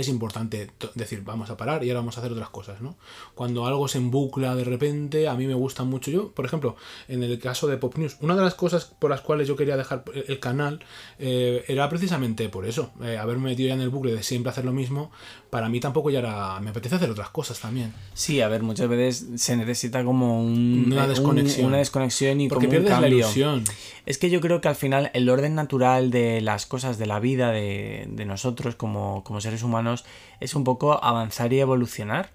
[0.00, 2.96] es importante decir, vamos a parar y ahora vamos a hacer otras cosas, ¿no?
[3.34, 6.10] Cuando algo se embucla de repente, a mí me gusta mucho.
[6.10, 6.76] Yo, por ejemplo,
[7.08, 9.76] en el caso de Pop News, una de las cosas por las cuales yo quería
[9.76, 10.80] dejar el el canal
[11.18, 14.64] eh, era precisamente por eso, eh, haberme metido ya en el bucle de siempre hacer
[14.64, 15.10] lo mismo.
[15.50, 16.60] Para mí tampoco ya era.
[16.60, 17.94] Me apetece hacer otras cosas también.
[18.12, 21.66] Sí, a ver, muchas veces se necesita como un, Una un- desconexión.
[21.66, 23.64] una desconexión y Porque como un pierdes la ilusión.
[24.04, 27.18] Es que yo creo que al final el orden natural de las cosas de la
[27.20, 30.04] vida de, de nosotros como, como seres humanos
[30.40, 32.30] es un poco avanzar y evolucionar.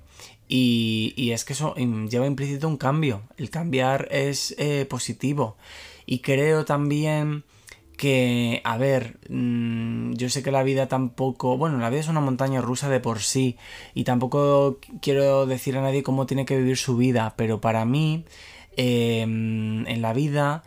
[0.48, 3.24] Y, y es que eso lleva implícito un cambio.
[3.38, 5.56] El cambiar es eh, positivo.
[6.06, 7.44] Y creo también
[7.98, 12.22] que, a ver, mm, yo sé que la vida tampoco, bueno, la vida es una
[12.22, 13.58] montaña rusa de por sí
[13.94, 18.26] y tampoco quiero decir a nadie cómo tiene que vivir su vida, pero para mí,
[18.78, 20.64] eh, en la vida,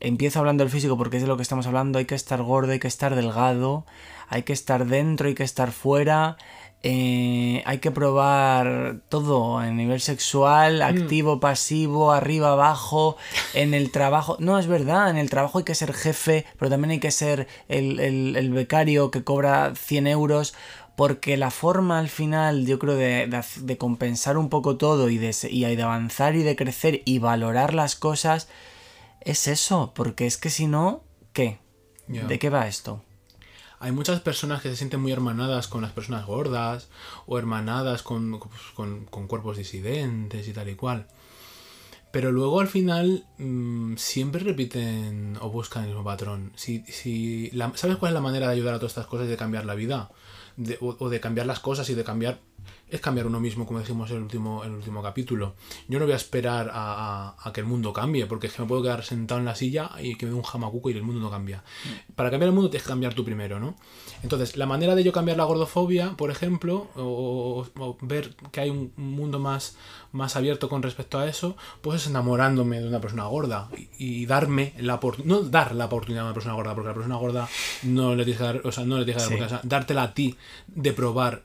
[0.00, 2.72] empiezo hablando del físico porque es de lo que estamos hablando, hay que estar gordo,
[2.72, 3.84] hay que estar delgado,
[4.28, 6.36] hay que estar dentro, hay que estar fuera.
[6.82, 13.16] Eh, hay que probar todo a nivel sexual, activo, pasivo, arriba, abajo,
[13.54, 14.36] en el trabajo.
[14.38, 17.48] No, es verdad, en el trabajo hay que ser jefe, pero también hay que ser
[17.68, 20.54] el, el- el becario que cobra 100 euros.
[20.96, 25.16] Porque la forma al final, yo creo, de, de, de compensar un poco todo y
[25.18, 28.48] de, y de avanzar y de crecer y valorar las cosas
[29.20, 29.92] es eso.
[29.94, 31.58] Porque es que si no, ¿qué?
[32.26, 33.04] ¿De qué va esto?
[33.80, 36.88] Hay muchas personas que se sienten muy hermanadas con las personas gordas
[37.26, 41.06] o hermanadas con, pues, con, con cuerpos disidentes y tal y cual.
[42.10, 46.52] Pero luego al final mmm, siempre repiten o buscan el mismo patrón.
[46.56, 49.30] Si, si la, ¿Sabes cuál es la manera de ayudar a todas estas cosas y
[49.30, 50.10] de cambiar la vida?
[50.56, 52.40] De, o, de cambiar las cosas y de cambiar...
[52.90, 55.54] Es cambiar uno mismo, como decimos en el último, en el último capítulo.
[55.88, 56.72] Yo no voy a esperar a,
[57.28, 59.54] a, a, que el mundo cambie, porque es que me puedo quedar sentado en la
[59.54, 61.58] silla y que me dé un jamacuco y el mundo no cambia.
[61.84, 62.12] Mm.
[62.14, 63.76] Para cambiar el mundo tienes que cambiar tú primero, ¿no?
[64.22, 68.70] Entonces, la manera de yo cambiar la gordofobia, por ejemplo, o, o ver que hay
[68.70, 69.76] un mundo más,
[70.12, 74.26] más abierto con respecto a eso, pues es enamorándome de una persona gorda y, y
[74.26, 77.16] darme la oportunidad, no dar la oportunidad a una persona gorda, porque a la persona
[77.16, 77.48] gorda
[77.82, 79.44] no le tienes que dar, o sea, no le tienes que dar, sí.
[79.44, 80.36] o sea, dártela a ti
[80.66, 81.42] de probar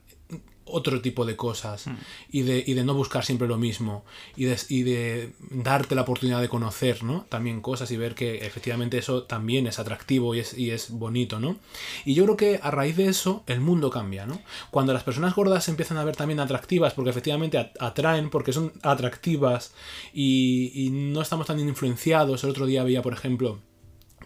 [0.65, 1.95] otro tipo de cosas mm.
[2.31, 4.05] y, de, y de no buscar siempre lo mismo
[4.35, 7.25] y de, y de darte la oportunidad de conocer ¿no?
[7.29, 11.39] también cosas y ver que efectivamente eso también es atractivo y es, y es bonito
[11.39, 11.57] ¿no?
[12.05, 14.41] y yo creo que a raíz de eso el mundo cambia ¿no?
[14.71, 18.73] cuando las personas gordas se empiezan a ver también atractivas porque efectivamente atraen porque son
[18.81, 19.73] atractivas
[20.13, 23.59] y, y no estamos tan influenciados el otro día veía por ejemplo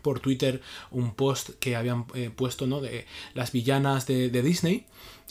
[0.02, 0.62] por Twitter
[0.92, 2.82] un post que habían eh, puesto ¿no?
[2.82, 4.86] de las villanas de, de Disney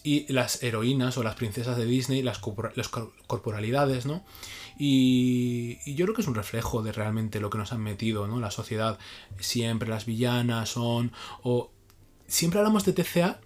[0.07, 4.25] y las heroínas o las princesas de Disney, las, corpor las corporalidades, ¿no?
[4.79, 8.29] Y, y, yo creo que es un reflejo de realmente lo que nos han metido,
[8.29, 8.39] ¿no?
[8.39, 9.01] La sociedad,
[9.41, 11.11] siempre las villanas son,
[11.43, 11.73] o
[12.29, 13.41] siempre hablamos de TCA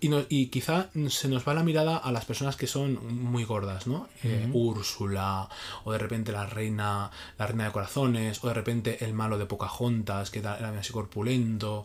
[0.00, 3.44] y, no, y quizá se nos va la mirada a las personas que son muy
[3.44, 4.08] gordas, ¿no?
[4.24, 4.48] Uh -huh.
[4.48, 5.50] eh, Úrsula,
[5.84, 9.44] o de repente la reina, la reina de corazones, o de repente el malo de
[9.44, 11.84] Pocahontas, que era así corpulento,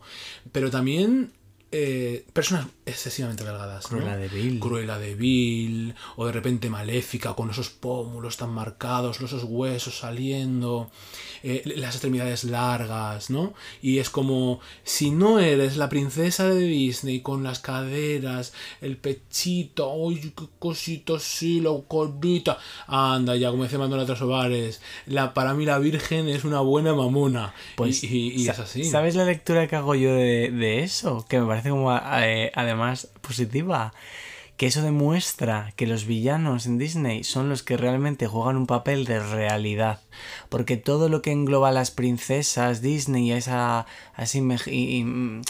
[0.53, 1.33] pero también
[1.75, 3.87] eh, personas excesivamente delgadas.
[3.87, 4.21] Cruella ¿no?
[4.21, 4.59] de Vil.
[4.59, 5.95] Cruella de Vil.
[6.17, 10.91] O de repente maléfica, con esos pómulos tan marcados, esos huesos saliendo,
[11.41, 13.53] eh, las extremidades largas, ¿no?
[13.81, 19.91] Y es como, si no eres la princesa de Disney con las caderas, el pechito,
[19.91, 22.59] ¡ay, qué cosito así, la colita!
[22.85, 27.55] Anda, ya, como dice Manuela Trasovares, la, para mí la Virgen es una buena mamona.
[27.77, 28.83] Pues, y, y, y es así.
[28.83, 31.25] ¿Sabes la lectura que hago yo de, de eso?
[31.27, 33.93] Que me parece como eh, además positiva.
[34.57, 39.05] Que eso demuestra que los villanos en Disney son los que realmente juegan un papel
[39.05, 40.01] de realidad.
[40.49, 45.41] Porque todo lo que engloba a las princesas Disney a esa así y,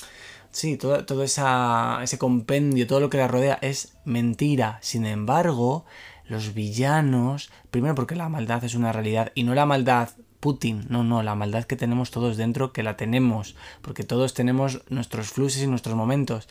[0.51, 4.79] sí todo, todo ese compendio todo lo que la rodea es mentira.
[4.81, 5.85] Sin embargo
[6.25, 10.09] los villanos primero porque la maldad es una realidad y no la maldad
[10.43, 14.81] Putin, no, no, la maldad que tenemos todos dentro, que la tenemos, porque todos tenemos
[14.89, 16.49] nuestros fluxos y nuestros momentos.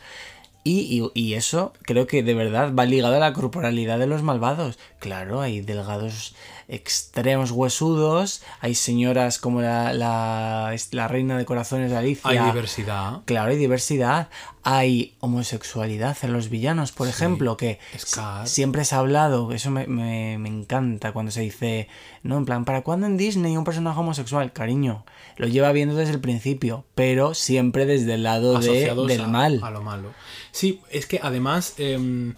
[0.63, 4.23] Y, y, y, eso creo que de verdad va ligado a la corporalidad de los
[4.23, 4.79] malvados.
[4.97, 6.33] Claro, hay delgados
[6.73, 12.29] extremos huesudos, hay señoras como la, la, la reina de corazones de Alicia.
[12.29, 13.21] Hay diversidad.
[13.25, 14.29] Claro, hay diversidad.
[14.65, 18.47] Hay homosexualidad en los villanos, por sí, ejemplo, que Scar.
[18.47, 21.89] siempre se ha hablado, eso me, me, me, encanta cuando se dice,
[22.23, 24.53] no, en plan, ¿para cuándo en Disney un personaje homosexual?
[24.53, 25.03] Cariño,
[25.35, 29.59] lo lleva viendo desde el principio, pero siempre desde el lado de, del a, mal.
[29.61, 30.13] A lo malo.
[30.51, 32.33] Sí, es que además eh,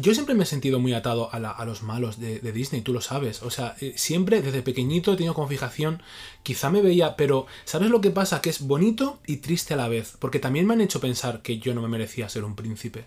[0.00, 2.92] yo siempre me he sentido muy atado a, la, los malos de, de, Disney, tú
[2.92, 3.42] lo sabes.
[3.42, 6.02] O sea, eh, siempre desde pequeñito he tenido como fijación,
[6.42, 8.40] quizá me veía, pero ¿sabes lo que pasa?
[8.40, 11.58] Que es bonito y triste a la vez, porque también me han hecho pensar que
[11.58, 13.06] yo no me merecía ser un príncipe.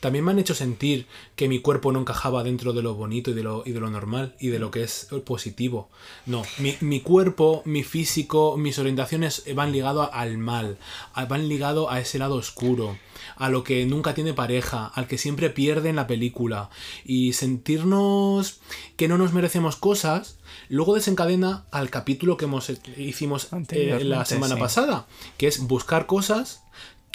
[0.00, 3.34] También me han hecho sentir que mi cuerpo no encajaba dentro de lo bonito y
[3.34, 5.88] de lo, y de lo normal y de lo que es positivo.
[6.26, 10.78] No, mi, mi cuerpo, mi físico, mis orientaciones van ligados al mal,
[11.28, 12.96] van ligados a ese lado oscuro
[13.36, 16.70] a lo que nunca tiene pareja, al que siempre pierde en la película.
[17.04, 18.60] Y sentirnos
[18.96, 24.54] que no nos merecemos cosas, luego desencadena al capítulo que hemos, hicimos eh, la semana
[24.54, 24.60] sí.
[24.60, 25.06] pasada,
[25.38, 26.62] que es buscar cosas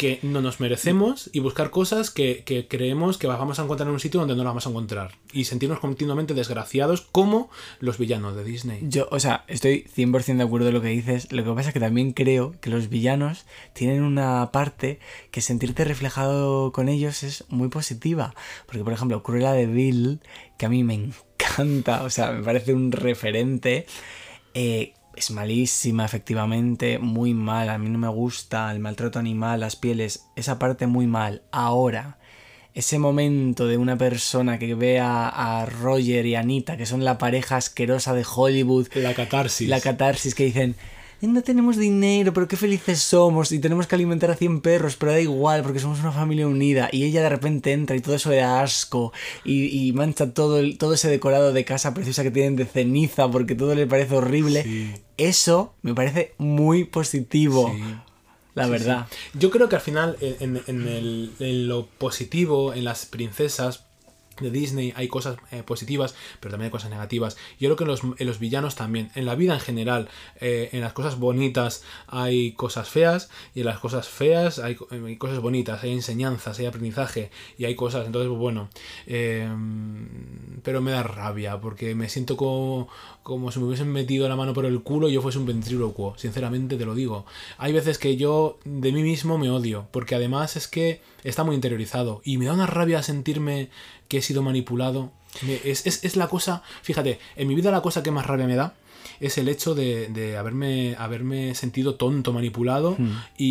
[0.02, 3.94] que no nos merecemos y buscar cosas que, que, creemos que vamos a encontrar en
[3.94, 5.12] un sitio donde no las vamos a encontrar.
[5.32, 8.80] Y sentirnos continuamente desgraciados como los villanos de Disney.
[8.82, 11.32] Yo, o sea, estoy 100% de acuerdo con lo que dices.
[11.32, 14.98] Lo que pasa es que también creo que los villanos tienen una parte
[15.30, 18.34] que sentirte reflejado con ellos es muy positiva.
[18.66, 20.20] Porque, por ejemplo, Cruella de Vil,
[20.58, 23.86] que a mí me encanta, o sea, me parece un referente.
[24.56, 27.70] Eh, es malísima, efectivamente, muy mal.
[27.70, 31.44] A mí no me gusta el maltrato animal, las pieles, esa parte muy mal.
[31.52, 32.18] Ahora,
[32.74, 37.18] ese momento de una persona que ve a, a, Roger y Anita, que son la
[37.18, 38.88] pareja asquerosa de Hollywood.
[38.96, 39.68] La catarsis.
[39.68, 40.76] La catarsis que dicen,
[41.28, 45.12] no tenemos dinero, pero qué felices somos y tenemos que alimentar a 100 perros, pero
[45.12, 46.90] da igual porque somos una familia unida.
[46.92, 49.14] Y ella de repente entra y todo eso da asco
[49.44, 53.30] y, y mancha todo, el, todo ese decorado de casa preciosa que tienen de ceniza
[53.30, 54.64] porque todo le parece horrible.
[54.64, 54.92] Sí.
[55.18, 57.72] Eso me parece muy positivo.
[57.76, 57.84] Sí.
[58.54, 59.08] La verdad.
[59.10, 59.40] sí.
[59.40, 63.86] Yo creo que al final, en, en el- en lo positivo, en las princesas
[64.42, 67.38] de Disney hay cosas eh, positivas, pero también hay cosas negativas.
[67.60, 70.70] Yo creo que en los, en los villanos también, en la vida en general, eh,
[70.72, 75.40] en las cosas bonitas hay cosas feas y en las cosas feas hay, hay cosas
[75.40, 78.06] bonitas, hay enseñanzas, hay aprendizaje y hay cosas.
[78.06, 78.70] Entonces, bueno,
[79.08, 79.50] eh,
[80.64, 82.88] pero me da rabia porque me siento como,
[83.24, 86.18] como si me hubiesen metido la mano por el culo y yo fuese un ventrílocuo,
[86.18, 87.26] sinceramente te lo digo.
[87.58, 91.56] Hay veces que yo de mí mismo me odio, porque además es que está muy
[91.56, 93.70] interiorizado y me da una rabia sentirme
[94.12, 95.10] que he sido manipulado.
[95.64, 98.56] Es, es- es la cosa, fíjate, en mi vida la cosa que más rabia me
[98.58, 98.74] da
[99.22, 102.98] es el hecho de, de haberme, haberme sentido tonto, manipulado
[103.38, 103.46] y,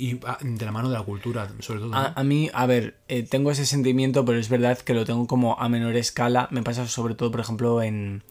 [0.00, 1.90] y- y, ah, de la mano de la cultura, sobre todo.
[1.90, 1.96] ¿no?
[1.98, 5.26] A, a mí, a ver, eh, tengo ese sentimiento, pero es verdad que lo tengo
[5.26, 6.48] como a menor escala.
[6.50, 8.22] Me pasa sobre todo, por ejemplo, en,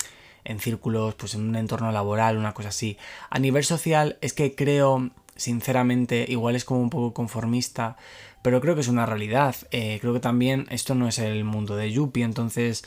[0.44, 2.98] en círculos, pues en un entorno laboral, una cosa así.
[3.30, 5.12] A nivel social, es que creo,
[5.42, 7.98] sinceramente, igual es como un poco conformista,
[8.42, 9.56] pero creo que es una realidad.
[9.72, 12.84] Eh, creo que también esto no es el mundo de Yuppie, entonces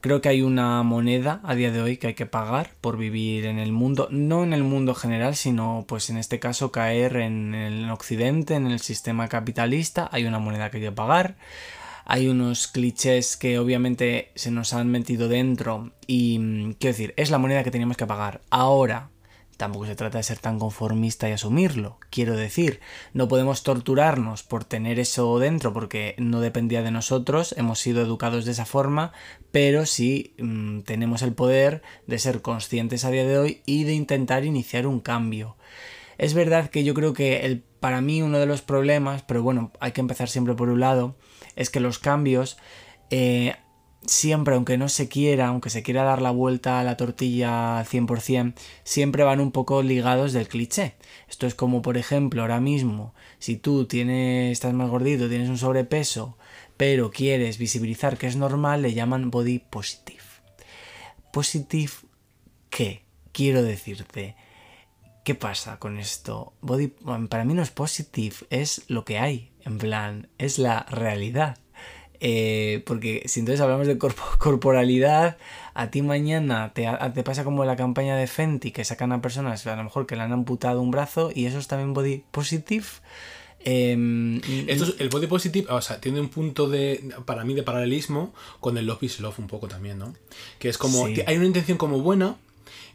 [0.00, 3.46] creo que hay una moneda a día de hoy que hay que pagar por vivir
[3.46, 7.54] en el mundo, no en el mundo general, sino pues en este caso caer en
[7.54, 11.36] el occidente, en el sistema capitalista, hay una moneda que hay que pagar.
[12.04, 17.30] Hay unos clichés que obviamente se nos han metido dentro y mm, quiero decir, es
[17.30, 18.40] la moneda que teníamos que pagar.
[18.50, 19.10] Ahora,
[19.56, 21.98] tampoco se trata de ser tan conformista y asumirlo.
[22.10, 22.80] Quiero decir,
[23.12, 28.44] no podemos torturarnos por tener eso dentro porque no dependía de nosotros, hemos sido educados
[28.44, 29.12] de esa forma,
[29.50, 33.94] pero sí mm, tenemos el poder de ser conscientes a día de hoy y de
[33.94, 35.56] intentar iniciar un cambio.
[36.18, 39.72] Es verdad que yo creo que el, para mí uno de los problemas, pero bueno,
[39.80, 41.16] hay que empezar siempre por un lado,
[41.56, 42.58] es que los cambios
[43.10, 43.56] eh,
[44.06, 47.86] siempre, aunque no se quiera, aunque se quiera dar la vuelta a la tortilla al
[47.86, 50.94] 100%, siempre van un poco ligados del cliché.
[51.28, 55.58] Esto es como, por ejemplo, ahora mismo, si tú tienes, estás más gordito, tienes un
[55.58, 56.36] sobrepeso,
[56.76, 60.22] pero quieres visibilizar que es normal, le llaman body positive.
[61.32, 61.92] Positive,
[62.70, 63.04] ¿qué?
[63.32, 64.36] Quiero decirte,
[65.24, 66.52] ¿qué pasa con esto?
[66.60, 66.88] Body,
[67.28, 71.61] para mí no es positive, es lo que hay, en plan, es la realidad.
[72.24, 75.38] Eh, porque si entonces hablamos de corpo- corporalidad,
[75.74, 79.20] a ti mañana te, a- te pasa como la campaña de Fenty, que sacan a
[79.20, 82.22] personas a lo mejor que le han amputado un brazo y eso es también body
[82.30, 82.86] positive.
[83.64, 88.32] Esto es- el body positive, o sea, tiene un punto de, para mí, de paralelismo
[88.60, 90.14] con el love is love un poco también, ¿no?
[90.58, 91.22] Que es como, Sí.
[91.26, 92.36] hay una intención como buena,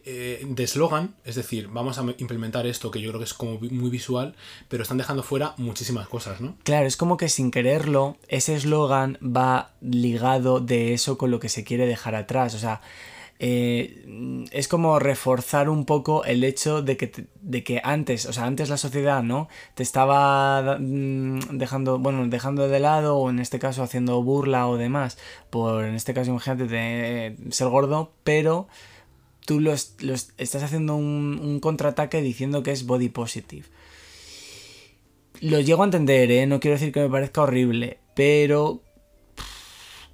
[0.05, 3.59] eh, de eslogan, es decir, vamos a implementar esto que yo creo que es como
[3.59, 4.35] muy visual,
[4.67, 6.55] pero están dejando fuera muchísimas cosas, ¿no?
[6.63, 11.49] Claro, es como que sin quererlo, ese eslogan va ligado de eso con lo que
[11.49, 12.53] se quiere dejar atrás.
[12.55, 12.81] O sea,
[13.39, 18.45] eh, es como reforzar un poco el hecho de que, de que antes, o sea,
[18.45, 19.47] antes la sociedad, ¿no?
[19.75, 24.77] Te estaba mm, dejando, bueno, dejando de lado, o en este caso haciendo burla o
[24.77, 25.17] demás,
[25.49, 28.67] por, en este caso, imagínate, de ser gordo, pero
[29.47, 33.65] tú los, los- estás haciendo un, un contraataque diciendo que es body positive.
[35.41, 36.45] Lo llego a entender, ¿eh?
[36.47, 38.81] No quiero decir que me parezca horrible, pero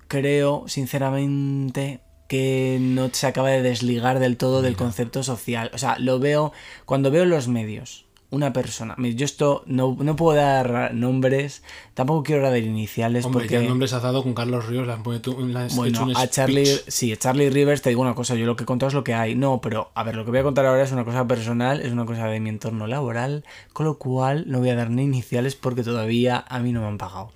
[0.08, 5.72] creo, sinceramente, que no se acaba de desligar del todo del concepto social.
[5.74, 6.52] O sea, lo veo
[6.86, 8.03] cuando veo los medios.
[8.34, 8.96] Una persona.
[8.98, 11.62] Yo esto no, no puedo dar nombres,
[11.94, 13.62] tampoco quiero dar iniciales Hombre, porque...
[13.62, 15.34] ya nombres has dado con Carlos Ríos, hecho
[15.76, 18.64] Bueno, un a Charlie, sí, a Charlie Rivers te digo una cosa, yo lo que
[18.64, 19.36] he contado es lo que hay.
[19.36, 21.92] No, pero a ver, lo que voy a contar ahora es una cosa personal, es
[21.92, 25.54] una cosa de mi entorno laboral, con lo cual no voy a dar ni iniciales
[25.54, 27.32] porque todavía a mí no me han pagado.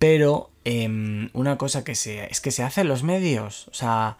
[0.00, 4.18] Pero em, una cosa que se, es que se hace en los medios, o sea,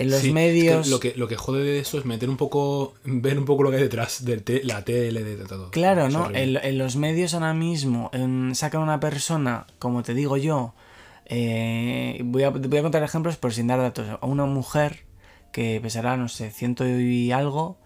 [0.00, 0.88] en los Sí, es que medios...
[0.90, 3.70] lo, que, lo que jode de eso es meter un poco, ver un poco lo
[3.70, 5.70] que hay detrás de te- la tele, de todo.
[5.70, 6.26] Claro, Es ¿no?
[6.34, 10.74] En, en los medios ahora mismo en- sacan una persona, como te digo yo,
[11.26, 15.04] eh, voy, a, voy a contar ejemplos por sin dar datos, a una mujer
[15.52, 17.78] que pesará, no sé, ciento y algo,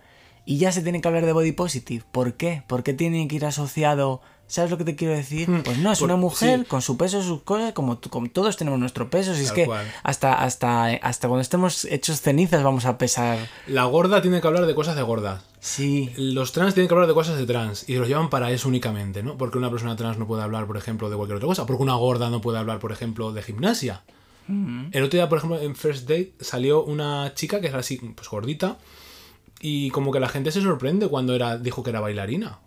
[0.47, 2.05] y ya se tiene que hablar de body positive.
[2.13, 2.63] ¿Por qué?
[2.67, 4.21] ¿Por qué tiene que ir asociado?
[4.47, 5.49] ¿Sabes lo que te quiero decir?
[5.49, 6.65] Hmm, Pues no, es por- una mujer sí.
[6.67, 9.35] con su peso, sus cosas, como, como todos tenemos nuestro peso.
[9.35, 9.93] Si es Tal que cual.
[10.03, 13.39] hasta, hasta, hasta cuando estemos hechos cenizas vamos a pesar.
[13.67, 15.43] La gorda tiene que hablar de cosas de gordas.
[15.61, 16.13] Sí.
[16.19, 19.23] Los trans tienen que hablar de cosas de trans y los llevan para eso únicamente,
[19.23, 19.39] ¿no?
[19.39, 21.65] Porque una persona trans no puede hablar, por ejemplo, de cualquier otra cosa.
[21.67, 24.03] Porque una gorda no puede hablar, por ejemplo, de gimnasia.
[24.47, 28.29] El otro día, por ejemplo, en First Date salió una chica que era así, pues
[28.29, 28.77] gordita.
[29.61, 32.59] Y como que la gente se sorprende cuando era, dijo que era bailarina.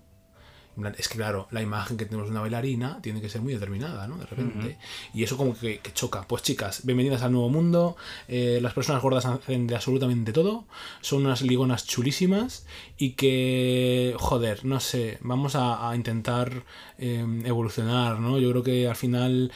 [0.97, 4.07] Es que claro, la imagen que tenemos de una bailarina tiene que ser muy determinada,
[4.07, 4.17] ¿no?
[4.17, 4.77] De repente.
[5.13, 6.27] Y eso como que, que choca.
[6.27, 7.97] Pues chicas, bienvenidas al nuevo mundo.
[8.27, 10.65] Eh, las personas gordas hacen de absolutamente todo.
[11.01, 12.65] Son unas ligonas chulísimas.
[12.97, 16.63] Y que, joder, no sé, vamos a, a intentar
[16.99, 18.37] eh, evolucionar, ¿no?
[18.37, 19.51] Yo creo que al final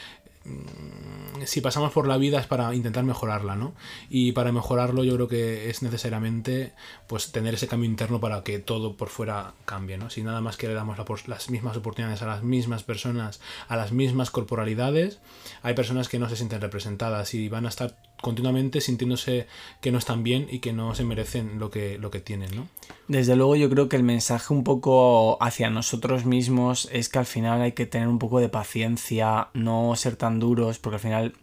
[1.46, 3.74] si pasamos por la vida es para intentar mejorarla, ¿no?
[4.10, 6.74] Y para mejorarlo yo creo que es necesariamente
[7.08, 10.10] pues tener ese cambio interno para que todo por fuera cambie, ¿no?
[10.10, 13.92] Si nada más que le damos las mismas oportunidades a las mismas personas, a las
[13.92, 15.20] mismas corporalidades,
[15.62, 19.47] hay personas que no se sienten representadas y van a estar continuamente sintiéndose
[19.82, 22.67] que no están bien y que no se merecen lo que, lo que tienen, ¿no?
[23.07, 27.26] Desde luego yo creo que el mensaje un poco hacia nosotros mismos es que al
[27.26, 31.34] final hay que tener un poco de paciencia, no ser tan duros, porque al final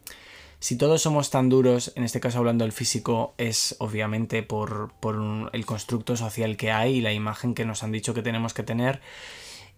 [0.61, 5.51] si todos somos tan duros, en este caso hablando del físico, es obviamente por, por
[5.53, 8.65] el constructo social que hay y la imagen que nos han dicho que tenemos que
[8.65, 9.01] tener.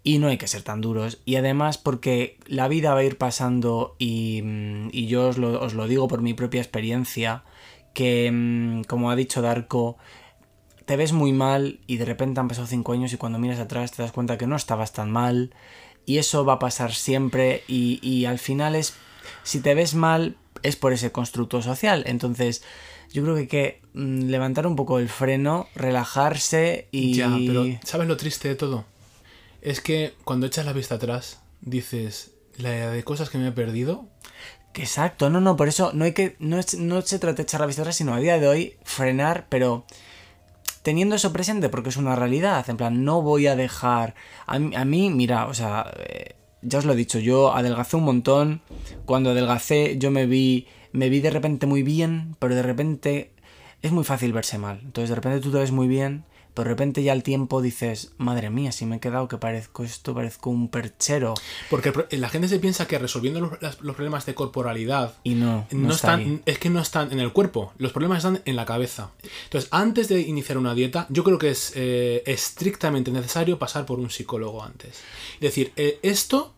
[0.02, 1.18] Y no hay que ser tan duros.
[1.24, 5.60] Y además porque la vida va a ir pasando y, mm, y yo os lo,
[5.60, 7.44] os lo digo por mi propia experiencia,
[7.92, 9.98] que mm, como ha dicho Darko,
[10.86, 13.92] te ves muy mal y de repente han pasado cinco años y cuando miras atrás
[13.92, 15.54] te das cuenta que no estabas tan mal
[16.06, 18.94] y eso va a pasar siempre y, y al final es,
[19.42, 22.04] si te ves mal es por ese constructo social.
[22.06, 22.62] Entonces
[23.12, 27.14] yo creo que hay que mm, levantar un poco el freno, relajarse y...
[27.14, 28.84] Ya, pero ¿sabes lo triste de todo?
[29.62, 34.08] Es que cuando echas la vista atrás, dices, la de cosas que me he perdido,
[34.74, 36.36] Exacto, no, no, por eso no hay que.
[36.38, 38.76] No, es- no se trata de echar la vista atrás, sino a día de hoy
[38.84, 39.84] frenar, pero
[40.82, 42.68] teniendo eso presente, porque es una realidad.
[42.70, 44.14] En plan, no voy a dejar.
[44.46, 47.96] A mí, a mí, mira, o sea, eh, ya os lo he dicho, yo adelgacé
[47.96, 48.62] un montón.
[49.06, 50.66] Cuando adelgacé, yo me vi.
[50.92, 53.32] Me vi de repente muy bien, pero de repente
[53.82, 54.80] es muy fácil verse mal.
[54.84, 56.24] Entonces, de repente tú te ves muy bien,
[56.54, 59.84] pero de repente ya al tiempo dices, madre mía, si me he quedado que parezco
[59.84, 61.34] esto, parezco un perchero.
[61.68, 65.94] porque la gente se piensa que resolviendo los, problemas de corporalidad Y no, no, no
[65.94, 66.42] está están, ahí.
[66.46, 69.10] es que no están en el cuerpo, los problemas están en la cabeza.
[69.44, 73.98] Entonces, antes de iniciar una dieta, yo creo que es eh, estrictamente necesario pasar por
[73.98, 75.00] un psicólogo antes.
[75.34, 76.54] Es decir, eh, esto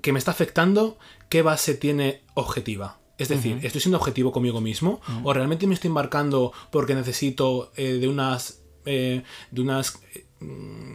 [0.00, 2.98] que me está afectando, ¿qué base tiene objetiva?
[3.18, 5.00] Es decir, ¿estoy siendo objetivo conmigo mismo?
[5.22, 8.61] ¿O realmente me estoy embarcando porque necesito eh, de unas.
[8.84, 10.00] Eh, de unas.
[10.14, 10.94] eh, mm,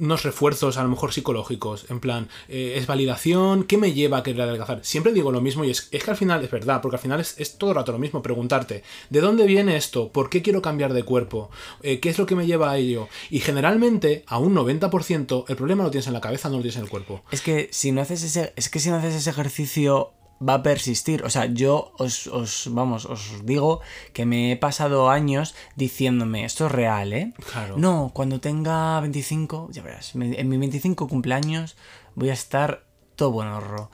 [0.00, 4.22] unos refuerzos a lo mejor psicológicos, en plan, eh, es validación, ¿qué me lleva a
[4.22, 4.80] querer adelgazar?
[4.82, 7.20] Siempre digo lo mismo y es, es que al final es verdad, porque al final
[7.20, 10.10] es, es todo el rato lo mismo, preguntarte, ¿de dónde viene esto?
[10.10, 11.50] ¿Por qué quiero cambiar de cuerpo?
[11.82, 13.08] ¿Qué es lo que me lleva a ello?
[13.28, 16.76] Y generalmente, a un 90%, el problema lo tienes en la cabeza, no lo tienes
[16.76, 17.22] en el cuerpo.
[17.30, 20.12] Es que si no haces ese, es que si no haces ese ejercicio
[20.46, 21.22] va a persistir.
[21.24, 23.80] O sea, yo os, os- vamos, os digo
[24.12, 27.32] que me he pasado años diciéndome, esto es real, ¿eh?
[27.52, 27.76] Claro.
[27.78, 31.76] No, cuando tenga 25, ya verás, en mi 25 cumpleaños
[32.14, 32.84] voy a estar
[33.16, 33.90] todo buen horro.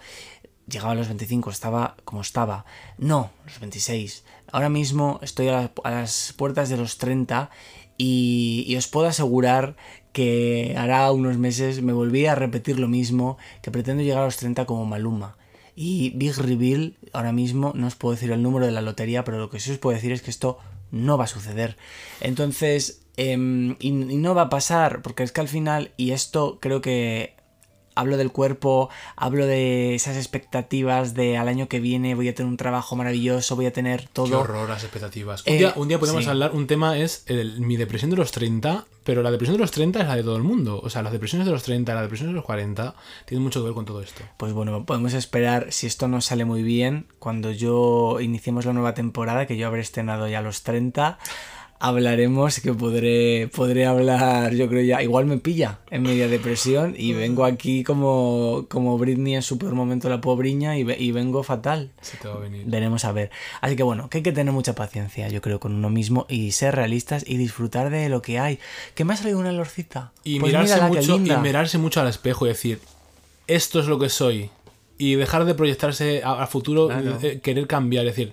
[0.68, 2.66] Llegaba a los 25, estaba como estaba.
[2.98, 4.24] No, los 26.
[4.52, 7.48] Ahora mismo estoy a, la- a las puertas de los 30
[7.96, 9.76] y, y os puedo asegurar
[10.12, 14.36] que hará unos meses me volví a repetir lo mismo, que pretendo llegar a los
[14.36, 15.36] 30 como Maluma.
[15.80, 19.38] Y Big Reveal, ahora mismo no os puedo decir el número de la lotería, pero
[19.38, 20.58] lo que sí os puedo decir es que esto
[20.90, 21.76] no va a suceder.
[22.20, 26.58] Entonces, em, y, y no va a pasar, porque es que al final, y esto
[26.60, 27.37] creo que
[27.98, 32.48] hablo del cuerpo, hablo de esas expectativas de al año que viene voy a tener
[32.50, 34.40] un trabajo maravilloso, voy a tener Qué todo.
[34.40, 35.44] horror las expectativas.
[35.46, 36.30] Un, Eh, día, un día podemos sí.
[36.30, 39.70] hablar, un tema es el- mi depresión de los 30, pero la depresión de los
[39.70, 40.80] 30 es la de todo el mundo.
[40.82, 42.94] O sea, las depresiones de los 30, las depresiones de los 40,
[43.24, 44.22] tienen mucho que ver con todo esto.
[44.36, 48.94] Pues bueno, podemos esperar, si esto no sale muy bien, cuando yo iniciemos la nueva
[48.94, 51.18] temporada, que yo habré estrenado ya a los 30,
[51.80, 57.12] hablaremos que podré, podré hablar, yo creo ya, igual me pilla en media depresión y
[57.12, 61.90] vengo aquí como, como Britney en su peor momento la pobriña y, y vengo fatal.
[62.00, 62.64] Se te va a venir.
[62.66, 63.30] Veremos a ver.
[63.60, 66.50] Así que bueno, que hay que tener mucha paciencia, yo creo, con uno mismo y
[66.52, 68.58] ser realistas y disfrutar de lo que hay.
[68.94, 70.12] ¿Qué me ha salido una lorcita?
[70.24, 71.40] Y, Pues mirarse mírala, mucho, y linda.
[71.40, 72.80] mirarse mucho al espejo y decir,
[73.46, 74.50] esto es lo que soy.
[74.98, 77.18] Y dejar de proyectarse a, a futuro, Claro.
[77.22, 78.32] eh, querer cambiar, decir,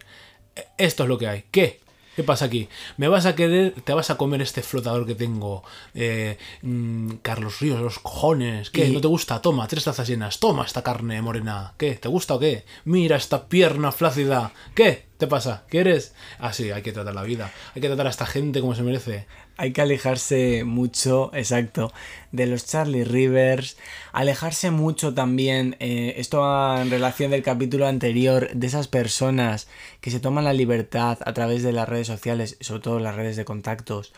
[0.55, 1.43] "Eh, esto es lo que hay.
[1.51, 1.79] ¿Qué?
[2.15, 2.69] ¿Qué pasa aquí?
[2.97, 5.63] ¿Me vas a querer, te vas a comer este flotador que tengo?
[5.93, 8.69] Eh, mm, Carlos Ríos, los cojones.
[8.69, 8.87] ¿Qué?
[8.87, 9.41] Y- ¿No te gusta?
[9.41, 10.39] Toma, tres tazas llenas.
[10.39, 11.73] Toma esta carne morena.
[11.77, 11.95] ¿Qué?
[11.95, 12.63] ¿Te gusta o qué?
[12.85, 14.53] Mira esta pierna flácida.
[14.73, 15.05] ¿Qué?
[15.17, 15.63] ¿Te pasa?
[15.69, 16.13] ¿Quieres?
[16.39, 17.51] Así, hay que tratar la vida.
[17.75, 19.27] Hay que tratar a esta gente como se merece.
[19.57, 21.93] Hay que alejarse mucho, exacto,
[22.33, 23.77] de los Charlie Rivers,
[24.11, 26.43] alejarse mucho también, eh, esto
[26.77, 29.69] en relación del capítulo anterior, de esas personas
[30.01, 33.37] que se toman la libertad a través de las redes sociales, sobre todo las redes
[33.37, 34.11] de contactos,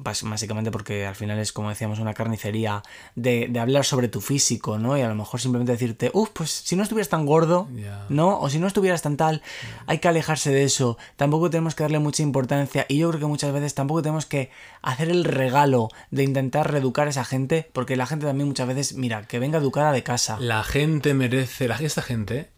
[0.00, 2.82] básicamente porque al final es, como decíamos, una carnicería
[3.14, 4.96] de, de hablar sobre tu físico, ¿no?
[4.96, 7.68] Y a lo mejor simplemente decirte, uff, pues si no estuvieras tan gordo.
[8.08, 8.38] ¿no?
[8.40, 9.42] O si no estuvieras tan tal,
[9.86, 10.98] hay que alejarse de eso.
[11.16, 14.50] Tampoco tenemos que darle mucha importancia y yo creo que muchas veces tampoco tenemos que
[14.82, 18.94] hacer el regalo de intentar reeducar a esa gente, porque la gente también muchas veces,
[18.94, 20.38] mira, que venga educada de casa.
[20.40, 22.50] La gente merece, la, esta gente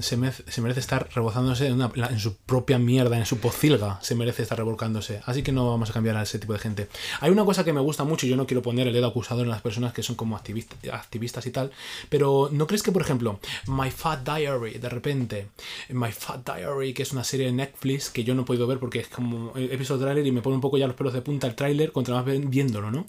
[0.00, 5.20] se, merece, estar rebozándose en, su propia mierda, en su pocilga, se merece estar revolcándose.
[5.24, 6.88] Así que no vamos a cambiar a ese tipo de gente.
[7.20, 9.44] Hay una cosa que me gusta mucho, y yo no quiero poner el dedo acusador
[9.44, 11.70] en las personas que son como activist- activistas y tal,
[12.08, 15.48] pero ¿no crees que, por ejemplo, My Fat Diary, de repente,
[15.90, 18.78] My Fat Diary, que es una serie de Netflix que yo no he podido ver
[18.78, 21.12] porque es como he visto el tráiler y me pone un poco ya los pelos
[21.12, 23.06] de punta el tráiler contra más viéndolo, ¿no?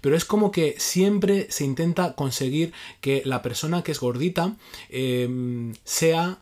[0.00, 4.54] Pero es como que siempre se intenta conseguir que la persona que es gordita
[4.90, 6.38] eh, sea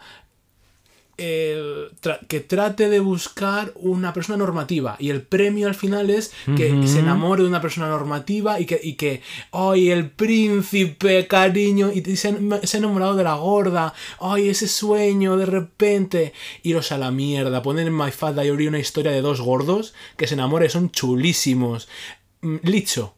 [1.19, 6.33] eh, tra- que trate de buscar una persona normativa y el premio al final es
[6.57, 9.21] que se enamore de una persona normativa y que, y que
[9.53, 11.93] ¡ay, el príncipe, cariño!
[11.93, 16.33] Y se, ha- se ha enamorado de la gorda ¡ay, ese sueño de repente!
[16.63, 20.27] Iros a la mierda, poner en My Fat Diary una historia de dos gordos que
[20.27, 21.89] se enamoran son chulísimos.
[22.41, 23.15] Mm, Licho,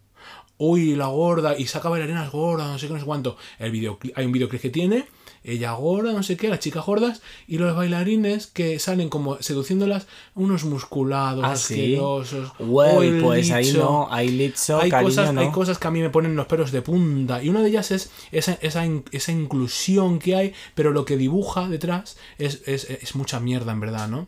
[0.58, 3.36] uy, la gorda, y saca bailarinas gordas, no sé qué, no sé cuánto.
[3.58, 5.06] El videoclip, hay un videoclip que tiene,
[5.44, 10.06] ella gorda, no sé qué, las chicas gordas, y los bailarines que salen como seduciéndolas,
[10.34, 11.74] unos musculados, Ah, sí.
[11.74, 12.52] asquerosos.
[12.58, 15.40] Well, pues ahí no, ahí licho, hay cariño, cosas, no.
[15.42, 17.42] hay cosas que a mí me ponen los pelos de punta.
[17.42, 21.68] Y una de ellas es esa, esa, esa inclusión que hay, pero lo que dibuja
[21.68, 24.26] detrás es, es, es mucha mierda, en verdad, ¿no?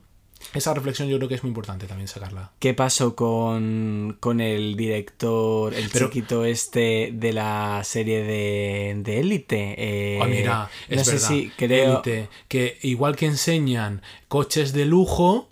[0.55, 2.53] Esa reflexión yo creo que es muy importante también sacarla.
[2.59, 9.21] ¿Qué pasó con, con el director, el Pero- chiquito este de la serie de, de
[9.21, 9.75] Élite?
[9.77, 11.29] Eh, Ah, mira, es no sé verdad.
[11.29, 11.93] si creo...
[11.95, 15.49] Élite, que igual que enseñan coches de lujo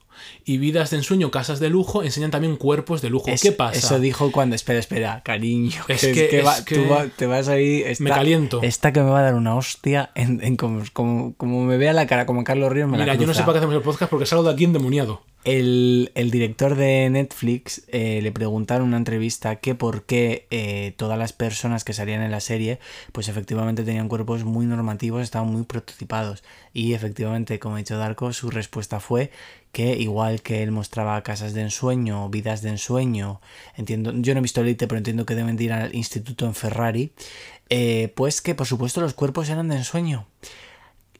[0.46, 3.30] y vidas de ensueño, casas de lujo, enseñan también cuerpos de lujo.
[3.30, 3.78] Es- ¿Qué pasa?
[3.78, 4.54] Eso dijo cuando.
[4.56, 5.82] Espera, espera, cariño.
[5.88, 7.82] Es que, que- va- es que- tú va- te vas ahí.
[7.84, 8.60] Esta, Me caliento.
[8.62, 11.92] Esta que me va a dar una hostia en, en como, como, como me vea
[11.92, 13.82] la cara, como Carlos Ríos me la Mira, yo no sé para qué hacemos el
[13.82, 15.22] podcast porque salgo de aquí endemoniado.
[15.44, 20.94] El, el director de Netflix eh, le preguntaron en una entrevista que por qué eh,
[20.96, 22.78] todas las personas que salían en la serie,
[23.12, 26.42] pues efectivamente tenían cuerpos muy normativos, estaban muy prototipados.
[26.72, 29.30] Y efectivamente, como ha dicho Darko, su respuesta fue
[29.74, 33.42] que igual que él mostraba casas de ensueño, vidas de ensueño,
[33.76, 36.54] entiendo, yo no he visto Elite, pero entiendo que deben de ir al instituto en
[36.54, 37.12] Ferrari,
[37.68, 40.26] eh, pues que por supuesto los cuerpos eran de ensueño.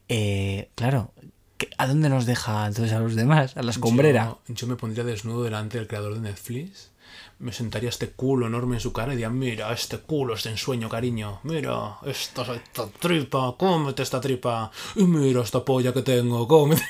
[0.09, 1.13] Eh, claro,
[1.59, 3.57] ¿qué- ¿a dónde nos deja entonces a los demás?
[3.57, 4.37] A la escombrera.
[4.49, 6.91] Yo, yo me pondría desnudo delante del creador de Netflix.
[7.39, 10.51] Me sentaría este culo enorme en su cara y diría, mira, este culo es de
[10.51, 11.41] ensueño, cariño.
[11.43, 14.71] Mira, esta, esta tripa, cómete esta tripa.
[14.95, 16.83] Y mira esta polla que tengo, cómete.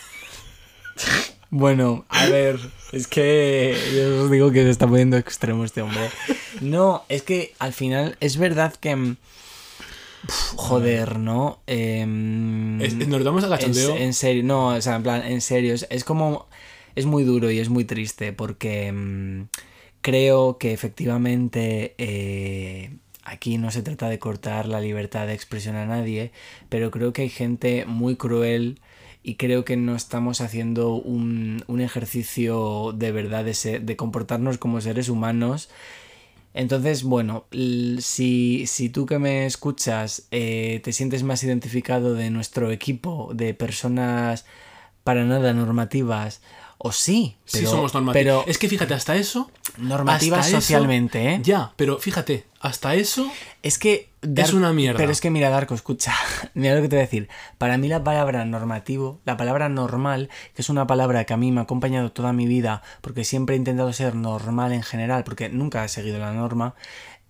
[1.57, 2.59] Bueno, a ver,
[2.91, 6.01] es que yo os digo que se está poniendo extremo este hombre.
[6.61, 8.97] No, es que al final es verdad que...
[8.97, 9.17] mm,
[10.57, 11.61] joder, ¿no?
[11.69, 13.97] Es- nos damos a en, cachondeo.
[13.97, 16.49] en serio, no, o sea, en plan, en serio, es, es como...
[16.97, 19.43] Es muy duro y es muy triste porque mm,
[20.01, 22.91] creo que efectivamente eh,
[23.23, 26.33] aquí no se trata de cortar la libertad de expresión a nadie,
[26.69, 28.81] pero creo que hay gente muy cruel
[29.25, 34.59] y creo que no estamos haciendo un, un ejercicio de verdad de, ser- de comportarnos
[34.59, 35.71] como seres humanos.
[36.53, 37.47] Entonces, bueno,
[37.99, 43.55] si, si tú que me escuchas eh, te sientes más identificado de nuestro equipo de
[43.55, 44.45] personas
[45.03, 46.43] para nada normativas,
[46.79, 48.43] o sí, sí somos normativos.
[48.45, 49.51] pero Es que fíjate, hasta eso...
[49.79, 51.41] normativas eso- socialmente, ¿eh?
[51.43, 53.31] Ya, pero fíjate, hasta eso...
[53.63, 54.11] Es que.
[54.37, 54.97] Es una mierda.
[54.99, 56.13] Pero es que mira, Darko, escucha.
[56.55, 57.29] Mira lo que te voy a decir.
[57.59, 61.53] Para mí, la palabra normativo, la palabra normal, que es una palabra que a mí
[61.53, 65.49] me ha acompañado toda mi vida, porque siempre he intentado ser normal en general, porque
[65.51, 66.75] nunca he seguido la norma,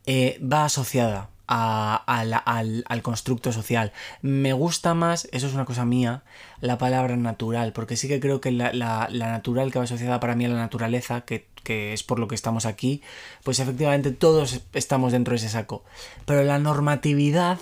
[0.06, 3.92] eh, va asociada a- a la- al, al constructo social.
[4.22, 6.22] Me gusta más, eso es una cosa mía,
[6.60, 10.20] la palabra natural, porque sí que creo que la, la- la natural que va asociada
[10.20, 13.02] para mí a la naturaleza, que, que es por lo que estamos aquí,
[13.42, 15.82] pues efectivamente todos estamos dentro de ese saco.
[16.26, 17.58] Pero la normatividad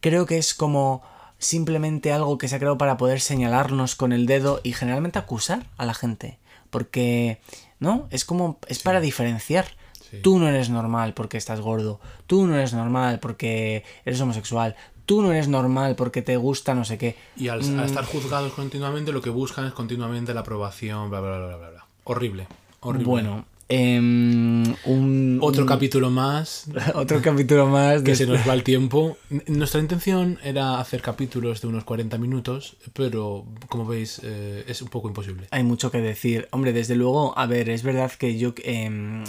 [0.00, 1.02] creo que es como
[1.38, 5.66] simplemente algo que se ha creado para poder señalarnos con el dedo y generalmente acusar
[5.76, 6.38] a la gente.
[6.70, 7.40] Porque,
[7.80, 8.06] ¿no?
[8.10, 9.66] Es como, es para diferenciar.
[10.10, 10.18] Sí.
[10.22, 12.00] Tú no eres normal porque estás gordo.
[12.26, 14.76] Tú no eres normal porque eres homosexual.
[15.04, 17.16] Tú no eres normal porque te gusta no sé qué.
[17.36, 17.80] Y al, Mm.
[17.80, 21.70] al estar juzgados continuamente, lo que buscan es continuamente la aprobación, bla, bla, bla, bla,
[21.70, 21.86] bla.
[22.04, 22.46] Horrible.
[22.82, 23.06] Horrible.
[23.06, 28.52] Bueno, em, un, Otro un- capítulo más otro capítulo más de que se nos va
[28.54, 29.16] el tiempo.
[29.46, 34.88] Nuestra intención era hacer capítulos de unos 40 minutos, pero como veis eh, es un
[34.88, 35.46] poco imposible.
[35.50, 36.48] Hay mucho que decir.
[36.50, 39.24] Hombre, desde luego, a ver, es verdad que yo em,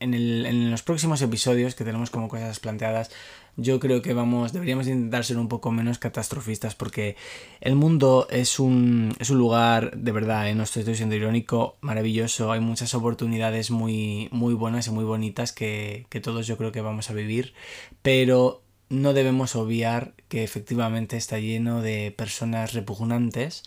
[0.00, 3.10] en, el- en los próximos episodios, que tenemos como cosas planteadas,
[3.56, 7.16] yo creo que vamos, deberíamos intentar ser un poco menos catastrofistas porque
[7.60, 10.54] el mundo es un, es un lugar, de verdad, ¿eh?
[10.54, 15.52] no estoy, estoy siendo irónico, maravilloso, hay muchas oportunidades muy, muy buenas y muy bonitas
[15.52, 17.54] que, que todos yo creo que vamos a vivir,
[18.02, 23.62] pero no debemos obviar que efectivamente está lleno de personas repugnantes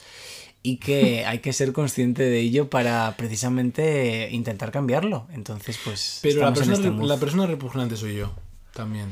[0.61, 5.27] y que hay que ser consciente de ello para precisamente intentar cambiarlo.
[5.33, 6.19] Entonces, pues...
[6.21, 8.33] Pero la persona, este la persona repugnante soy yo.
[8.73, 9.07] También.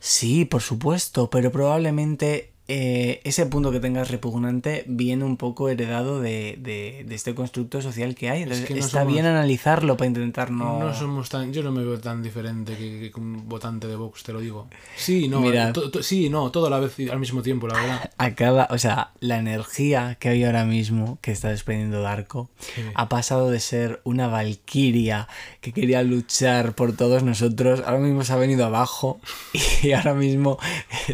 [0.00, 6.20] Sí, por supuesto, pero probablemente eh, ese punto que tengas repugnante viene un poco heredado
[6.20, 8.42] de, de- de este constructo social que hay.
[8.42, 10.78] Entonces, que no está somos- bien analizarlo para intentar no...
[10.78, 11.52] No somos tan.
[11.52, 14.68] Yo no me veo tan diferente que, que un votante de Vox, te lo digo.
[14.96, 15.40] Sí, no.
[15.40, 15.72] Mira.
[15.72, 18.10] to- to- sí, no, todo a la vez y al mismo tiempo, la verdad.
[18.18, 22.82] Acaba, o sea, la energía que hay ahora mismo que está desprendiendo Darko Sí.
[22.94, 25.26] ha pasado de ser una valquiria
[25.62, 29.20] que quería luchar por todos nosotros, ahora mismo se ha venido abajo
[29.82, 30.58] y ahora mismo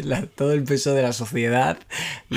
[0.03, 1.44] la- todo el peso de la sociedad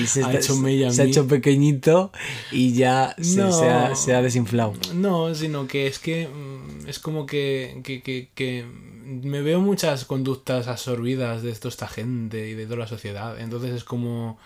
[0.07, 2.13] se, Ha está- hecho mella en se ha hecho pequeñito
[2.53, 3.53] y ya se, No.
[3.53, 4.75] se ha, se ha desinflado.
[4.95, 8.65] No, sino que es que mm, es como que, que, que, que
[9.05, 13.41] me veo muchas conductas absorbidas de toda esta gente y de toda la sociedad.
[13.41, 14.39] Entonces es como.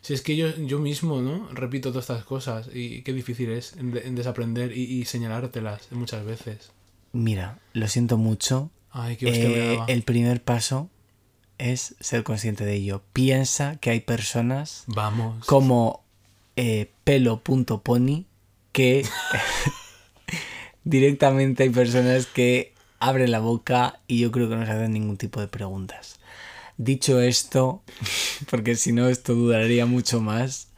[0.00, 1.48] Si es que yo, yo mismo, ¿no?
[1.52, 6.24] Repito todas estas cosas y qué difícil es en, en desaprender y, y señalártelas muchas
[6.24, 6.70] veces.
[7.12, 8.70] Mira, lo siento mucho.
[8.92, 10.88] Ay, qué Eh, el primer paso
[11.58, 13.02] es ser consciente de ello.
[13.12, 15.44] Piensa que hay personas Vamos.
[15.46, 16.04] como
[16.56, 18.24] eh, pelo.pony
[18.72, 19.06] que
[20.84, 25.16] directamente hay personas que abren la boca y yo creo que no se hacen ningún
[25.16, 26.18] tipo de preguntas.
[26.78, 27.82] Dicho esto,
[28.50, 30.68] porque si no esto duraría mucho más,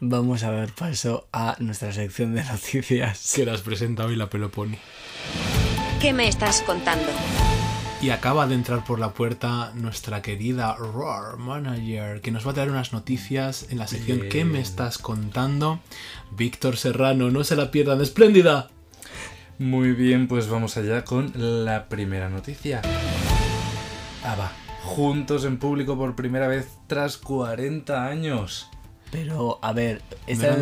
[0.00, 3.32] vamos a dar paso a nuestra sección de noticias.
[3.34, 4.78] Que las presenta hoy la Peloponi.
[6.00, 7.08] ¿Qué me estás contando?
[8.00, 12.54] Y acaba de entrar por la puerta nuestra querida Roar Manager, que nos va a
[12.54, 14.30] traer unas noticias en la sección Bien.
[14.30, 15.80] ¿Qué me estás contando?
[16.30, 18.70] Víctor Serrano, no se la pierdan, espléndida.
[19.58, 22.82] Muy bien, pues vamos allá con la primera noticia.
[24.22, 24.52] Ah, va.
[24.84, 28.70] Juntos en público por primera vez tras 40 años.
[29.10, 30.02] Pero, a ver,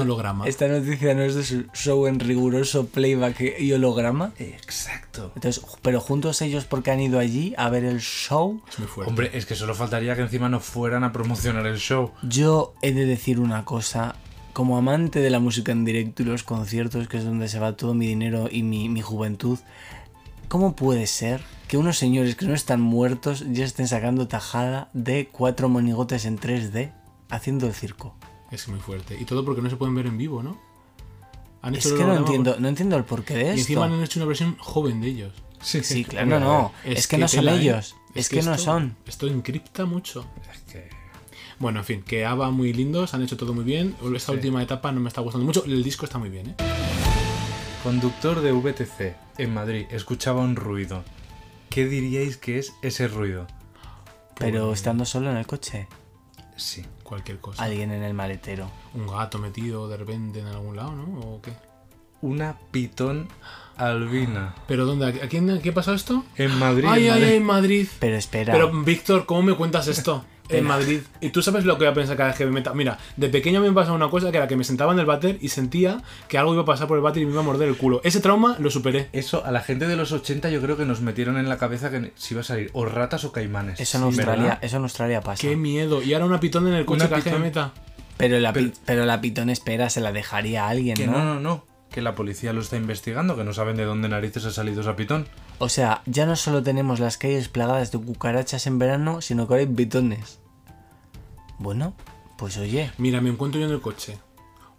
[0.01, 0.47] holograma.
[0.47, 4.33] esta noticia no es de su show en riguroso playback y holograma.
[4.39, 5.33] Exacto.
[5.35, 9.11] Entonces, pero juntos ellos porque han ido allí a ver el show, Es muy fuerte.
[9.11, 12.13] Hombre, es que solo faltaría que encima no fueran a promocionar el show.
[12.23, 14.17] yo he de decir una cosa.
[14.53, 17.77] Como amante de la música en directo y los conciertos, que es donde se va
[17.77, 19.59] todo mi dinero y mi, mi juventud,
[20.49, 25.29] ¿cómo puede ser que unos señores que no están muertos ya estén sacando tajada de
[25.31, 26.93] cuatro monigotes en 3D
[27.29, 28.15] haciendo el circo?
[28.51, 29.17] Es muy fuerte.
[29.21, 30.59] Y todo porque no se pueden ver en vivo, ¿no?
[31.63, 33.61] Han Es el que no entiendo, no entiendo el porqué de Y esto.
[33.61, 35.33] encima han hecho una versión joven de ellos.
[35.61, 36.73] Sí, Sí, claro, no, no.
[36.85, 37.61] Es, que, no son tela, ¿eh?
[37.61, 37.97] ellos.
[38.15, 38.97] Es, que, no esto- son.
[39.07, 40.27] Esto encripta mucho.
[40.53, 40.89] Es que...
[41.59, 43.97] Bueno, en fin, que ABBA muy lindos, han hecho todo muy bien.
[44.15, 45.65] Esta última etapa no me está gustando mucho.
[45.65, 46.55] El disco está muy bien, ¿eh?
[47.83, 51.03] Conductor de VTC en Madrid escuchaba un ruido.
[51.71, 53.47] ¿Qué diríais que es ese ruido?
[54.39, 55.89] Pero estando solo en el coche.
[56.57, 56.85] Sí.
[57.07, 57.63] Cualquier cosa.
[57.63, 58.69] Alguien en el maletero.
[58.93, 61.21] Un gato metido de repente en algún lado, ¿no?
[61.21, 61.53] ¿O qué?
[62.21, 63.29] Una pitón
[63.79, 64.55] albina.
[64.69, 65.07] ¿Pero dónde?
[65.07, 66.25] ¿A quién, ¿a quién pasó esto?
[66.37, 66.87] En Madrid.
[66.89, 67.29] ay, en ay, Madrid.
[67.31, 67.87] ay, en Madrid.
[67.99, 68.53] Pero espera.
[68.53, 70.25] Pero, Víctor, ¿cómo me cuentas esto?
[70.49, 71.01] En Madrid.
[71.21, 72.73] Y tú sabes lo que voy a pensar cada vez que me meta.
[72.73, 75.39] Mira, de pequeño me pasaba una cosa que era que me sentaba en el váter
[75.41, 77.67] y sentía que algo iba a pasar por el váter y me iba a morder
[77.69, 78.01] el culo.
[78.05, 79.09] Ese trauma lo superé.
[79.13, 81.91] Eso a la gente de los 80 yo creo que nos metieron en la cabeza
[81.91, 83.81] que si iba a salir o ratas o caimanes.
[83.81, 84.59] eso en Australia, ¿verdad?
[84.63, 85.41] eso en Australia pasa.
[85.41, 86.01] Qué miedo.
[86.01, 87.73] Y ahora una pitón en el coche Una cada vez que me meta.
[88.17, 91.13] Pero la, Pero- pi- pero la pitón espera, se la dejaría a alguien, Que ¿no?
[91.19, 91.65] no, no, no.
[91.91, 94.97] Que la policía lo está investigando, que no saben de dónde narices ha salido esa
[94.97, 95.27] pitón.
[95.59, 99.55] O sea, ya no solo tenemos las calles plagadas de cucarachas en verano, sino que
[99.55, 100.41] ahora hay pitones.
[101.59, 101.95] Bueno,
[102.37, 104.19] pues oye, Mira, me encuentro yo en el coche.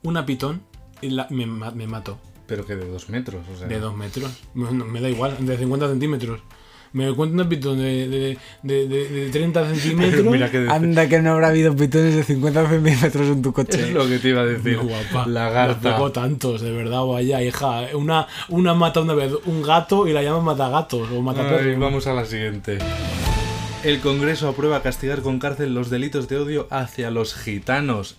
[0.04, 0.62] Una pitón
[1.02, 2.20] y la- me, me mato.
[2.46, 3.68] Pero que de dos metros, o sea.
[3.68, 4.32] De dos metros.
[4.54, 6.42] Me, no- me da igual, de 50 centímetros.
[6.94, 10.26] Me encuentro una pitón de, de, de, de- de 30 centímetros.
[10.26, 13.82] Mira que de- anda que no habrá habido pitones de 50 centímetros en tu coche.
[13.82, 14.78] es lo que te iba a decir.
[14.78, 15.28] guapa.
[15.28, 15.92] Lagarta.
[15.96, 17.82] tengo tantos, de verdad, vaya, hija.
[17.94, 21.80] Una, una mata una vez un gato y la llaman matagatos o Ay, mataperros.
[21.80, 22.78] vamos a la siguiente.
[23.84, 28.18] El Congreso aprueba castigar con cárcel los delitos de odio hacia los gitanos.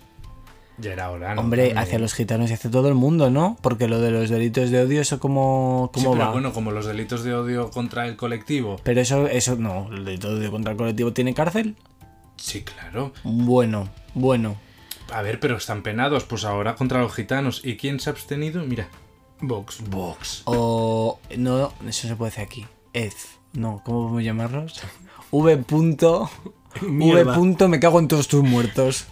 [0.80, 1.40] Ya era hora, ¿no?
[1.40, 1.78] Hombre, También.
[1.78, 3.56] hacia los gitanos y hacia todo el mundo, ¿no?
[3.62, 6.32] Porque lo de los delitos de odio, ¿eso cómo, Sí, cómo pero va?
[6.32, 8.76] bueno, como los delitos de odio contra el colectivo.
[8.84, 11.76] Pero eso, eso no, el delito de odio contra el colectivo tiene cárcel.
[12.36, 13.12] Sí, claro.
[13.24, 14.56] Bueno, bueno.
[15.12, 17.62] A ver, pero están penados, pues ahora contra los gitanos.
[17.64, 18.62] ¿Y quién se ha abstenido?
[18.64, 18.88] Mira,
[19.40, 19.82] Vox.
[19.88, 20.42] Vox.
[20.44, 21.18] O.
[21.36, 22.66] No, eso se puede decir aquí.
[22.92, 23.12] Ed.
[23.52, 24.80] No, ¿cómo podemos llamarlos?
[25.30, 25.56] V.
[25.58, 26.30] Punto,
[26.82, 27.24] v.
[27.34, 29.06] Punto, me cago en todos tus muertos.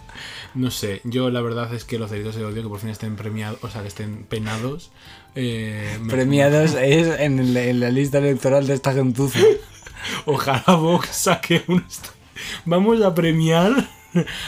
[0.57, 3.15] No sé, yo la verdad es que los delitos de odio que por fin estén
[3.15, 4.91] premiados, o sea, que estén penados.
[5.35, 9.39] eh, me- Premiados es en, el- en la lista electoral de esta gentuza.
[10.25, 11.83] Ojalá Vox saque un...
[12.65, 13.87] Vamos a premiar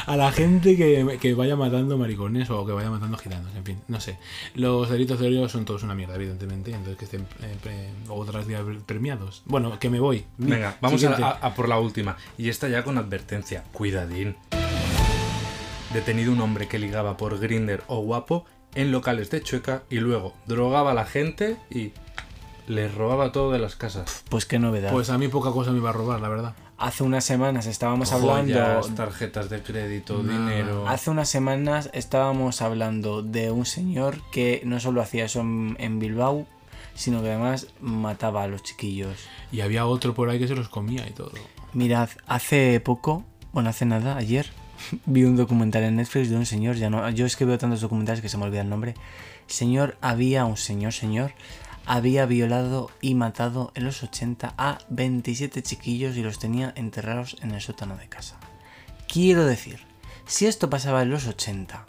[0.07, 3.77] a la gente que, que vaya matando maricones o que vaya matando gitanos, en fin,
[3.87, 4.17] no sé.
[4.55, 8.47] Los delitos de odio son todos una mierda, evidentemente, entonces que estén eh, pre- otras
[8.47, 9.43] días premiados.
[9.45, 10.25] Bueno, que me voy.
[10.37, 12.17] Venga, vamos a- a por la última.
[12.37, 13.63] Y esta ya con advertencia.
[13.71, 14.35] Cuidadín.
[15.93, 20.33] Detenido un hombre que ligaba por Grinder o Guapo en locales de Chueca y luego
[20.45, 21.91] drogaba a la gente y
[22.67, 24.23] les robaba todo de las casas.
[24.29, 24.91] Pues qué novedad.
[24.91, 26.53] Pues a mí poca cosa me iba a robar, la verdad.
[26.77, 28.81] Hace unas semanas estábamos hablando.
[28.95, 30.87] Tarjetas de crédito, dinero.
[30.87, 35.97] Hace unas semanas estábamos hablando de un señor que no solo hacía eso en, en
[35.97, 36.45] Bilbao,
[36.93, 39.17] sino que además mataba a los chiquillos.
[39.51, 41.31] Y había otro por ahí que se los comía y todo.
[41.73, 44.51] Mirad, hace poco, bueno, hace nada, ayer,
[45.05, 47.81] vi un documental en Netflix de un señor, ya no, yo es que veo tantos
[47.81, 48.95] documentales que se me olvida el nombre.
[49.47, 51.33] Señor, había un señor, señor,
[51.85, 57.51] había violado y matado en los 80 a 27 chiquillos y los tenía enterrados en
[57.51, 58.39] el sótano de casa.
[59.07, 59.79] Quiero decir,
[60.25, 61.85] si esto pasaba en los 80,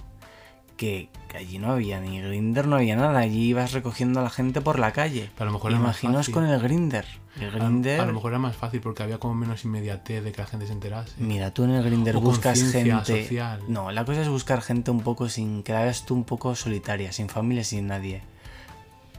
[0.81, 4.63] que, allí no había ni grinder, no había nada, allí ibas recogiendo a la gente
[4.63, 5.29] por la calle.
[5.37, 6.35] Pero a lo mejor era más Imaginaos fácil.
[6.35, 7.05] con el grinder.
[7.39, 8.01] El grinder.
[8.01, 10.67] a lo mejor era más fácil porque había como menos inmediatez de que la gente
[10.67, 11.13] se enterase.
[11.19, 13.05] Mira, tú en el Grinder O buscas gente.
[13.23, 13.61] social.
[13.69, 16.55] No, la cosa es buscar gente un poco sin que la veas tú un poco
[16.57, 18.23] solitaria, sin familia, sin nadie.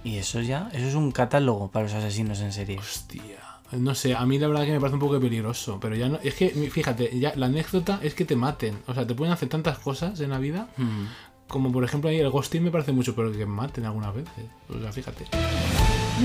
[0.03, 2.79] Y eso ya, eso es un catálogo para los asesinos en serie.
[2.79, 3.37] Hostia.
[3.71, 6.19] No sé, a mí la verdad que me parece un poco peligroso, pero ya no.
[6.21, 8.77] Es que, fíjate, ya la anécdota es que te maten.
[8.87, 11.05] O sea, te pueden hacer tantas cosas en la vida, Hmm.
[11.51, 14.45] Como por ejemplo ahí el ghosting me parece mucho, pero que maten algunas veces.
[14.69, 15.25] O sea, fíjate.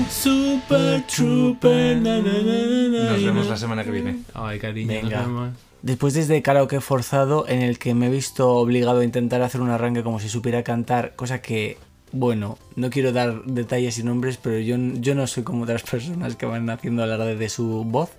[0.09, 1.97] Super Trooper.
[1.97, 4.19] na, na, na, na, Nos vemos la semana que viene.
[4.33, 5.17] Ay, cariño, Venga.
[5.17, 5.49] nos vemos.
[5.81, 9.61] Después de este karaoke forzado en el que me he visto obligado a intentar hacer
[9.61, 11.77] un arranque como si supiera cantar, cosa que,
[12.11, 16.35] bueno, no quiero dar detalles y nombres, pero yo, yo no soy como otras personas
[16.35, 18.09] que van haciendo alarde de su voz.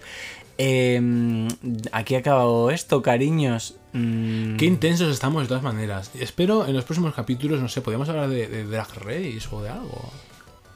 [0.59, 1.48] Eh,
[1.92, 3.76] aquí ha acabado esto, cariños.
[3.92, 6.11] Mm, Qué intensos estamos de todas maneras.
[6.18, 9.70] Espero en los próximos capítulos, no sé, podríamos hablar de, de Drag Race o de
[9.70, 10.11] algo.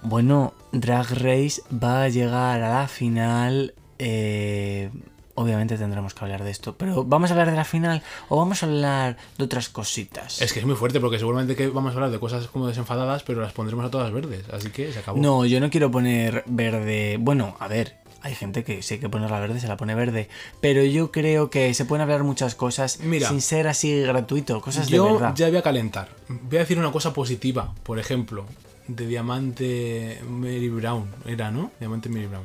[0.02, 3.74] Bueno, Drag Race va a llegar a la final.
[3.98, 4.90] eh,
[5.34, 8.62] obviamente tendremos que hablar de esto, pero ¿vamos a hablar de la final o vamos
[8.62, 10.42] a hablar de otras cositas?
[10.42, 13.22] Es que es muy fuerte porque seguramente que vamos a hablar de cosas como desenfadadas,
[13.22, 14.44] pero las pondremos a todas verdes.
[14.52, 15.18] Así que se acabó.
[15.18, 17.16] No, yo no quiero poner verde.
[17.18, 20.28] Bueno, a ver, hay gente que sí hay que ponerla verde, se la pone verde.
[20.60, 23.28] Pero yo creo que se pueden hablar muchas cosas Mira.
[23.28, 25.34] sin ser así gratuito, cosas de Yo verdad.
[25.34, 26.08] ya voy a calentar.
[26.28, 27.74] Voy a decir una cosa positiva.
[27.82, 28.44] Por ejemplo,
[28.88, 31.06] de Diamante Mary Brown.
[31.26, 31.70] Era, ¿no?
[31.80, 32.44] Diamante Mary Brown.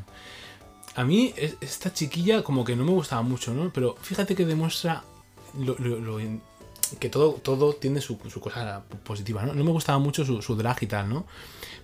[0.95, 3.71] A mí, es- esta chiquilla como que no me gustaba mucho, ¿no?
[3.71, 5.03] Pero fíjate que demuestra
[5.59, 6.41] lo, lo- lo in-
[6.99, 9.53] que todo, todo tiene su, su cosa positiva, ¿no?
[9.53, 11.25] No me gustaba mucho su, su drag y tal, ¿no?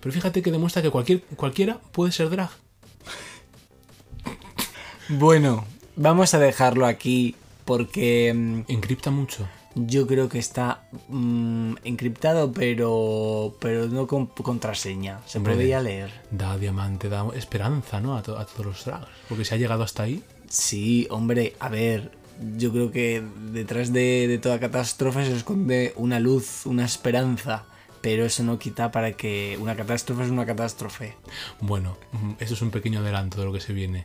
[0.00, 2.50] Pero fíjate que demuestra que cualquier, cualquiera puede ser drag.
[5.08, 5.64] Bueno,
[5.96, 7.34] vamos a dejarlo aquí
[7.64, 9.46] porque mm, Encripta mucho.
[9.74, 15.20] yo creo que está mm, encriptado, pero pero no con contraseña.
[15.26, 16.10] Se Hombre, podía leer.
[16.30, 18.16] Da diamante, da esperanza, ¿no?
[18.16, 19.06] A, to- a todos los drags.
[19.28, 20.22] Porque si ha llegado hasta ahí.
[20.48, 22.12] Sí, hombre, a ver,
[22.56, 27.64] yo creo que detrás de, de toda catástrofe se esconde una luz, una esperanza,
[28.04, 31.14] pero eso no quita para que una catástrofe es una catástrofe.
[31.62, 31.96] Bueno,
[32.38, 34.04] eso es un pequeño adelanto de lo que se viene.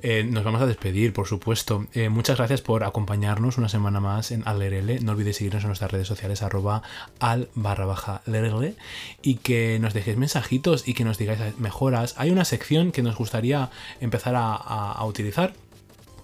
[0.00, 1.86] Eh, nos vamos a despedir, por supuesto.
[1.92, 5.00] Eh, muchas gracias por acompañarnos una semana más en Alerele.
[5.00, 6.84] No olvidéis seguirnos en nuestras redes sociales, arroba
[7.20, 8.76] al barra baja lerele,
[9.20, 12.14] y que nos dejéis mensajitos y que nos digáis mejoras.
[12.16, 13.68] Hay una sección que nos gustaría
[14.00, 15.52] empezar a utilizar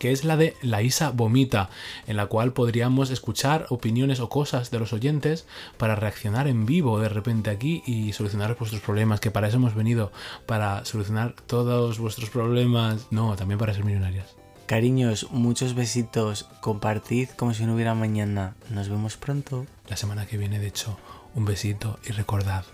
[0.01, 1.69] que es la de La Isa Vomita,
[2.09, 5.47] en la cual podríamos escuchar opiniones o cosas de los oyentes
[5.77, 9.75] para reaccionar en vivo de repente aquí y solucionar vuestros problemas, que para eso hemos
[9.75, 10.11] venido,
[10.47, 14.35] para solucionar todos vuestros problemas, no, también para ser millonarias.
[14.67, 18.55] Cariños, muchos besitos, compartid como si no hubiera mañana.
[18.71, 19.67] Nos vemos pronto.
[19.89, 20.97] La semana que viene, de hecho,
[21.35, 22.65] un besito y recordad,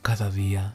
[0.00, 0.72] cada día,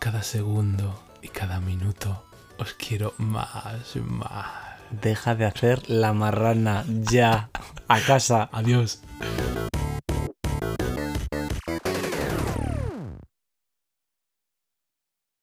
[0.00, 2.24] cada segundo y cada minuto,
[2.58, 4.63] os quiero más, más.
[4.90, 7.50] Deja de hacer la marrana ya.
[7.88, 8.48] A casa.
[8.52, 9.00] Adiós.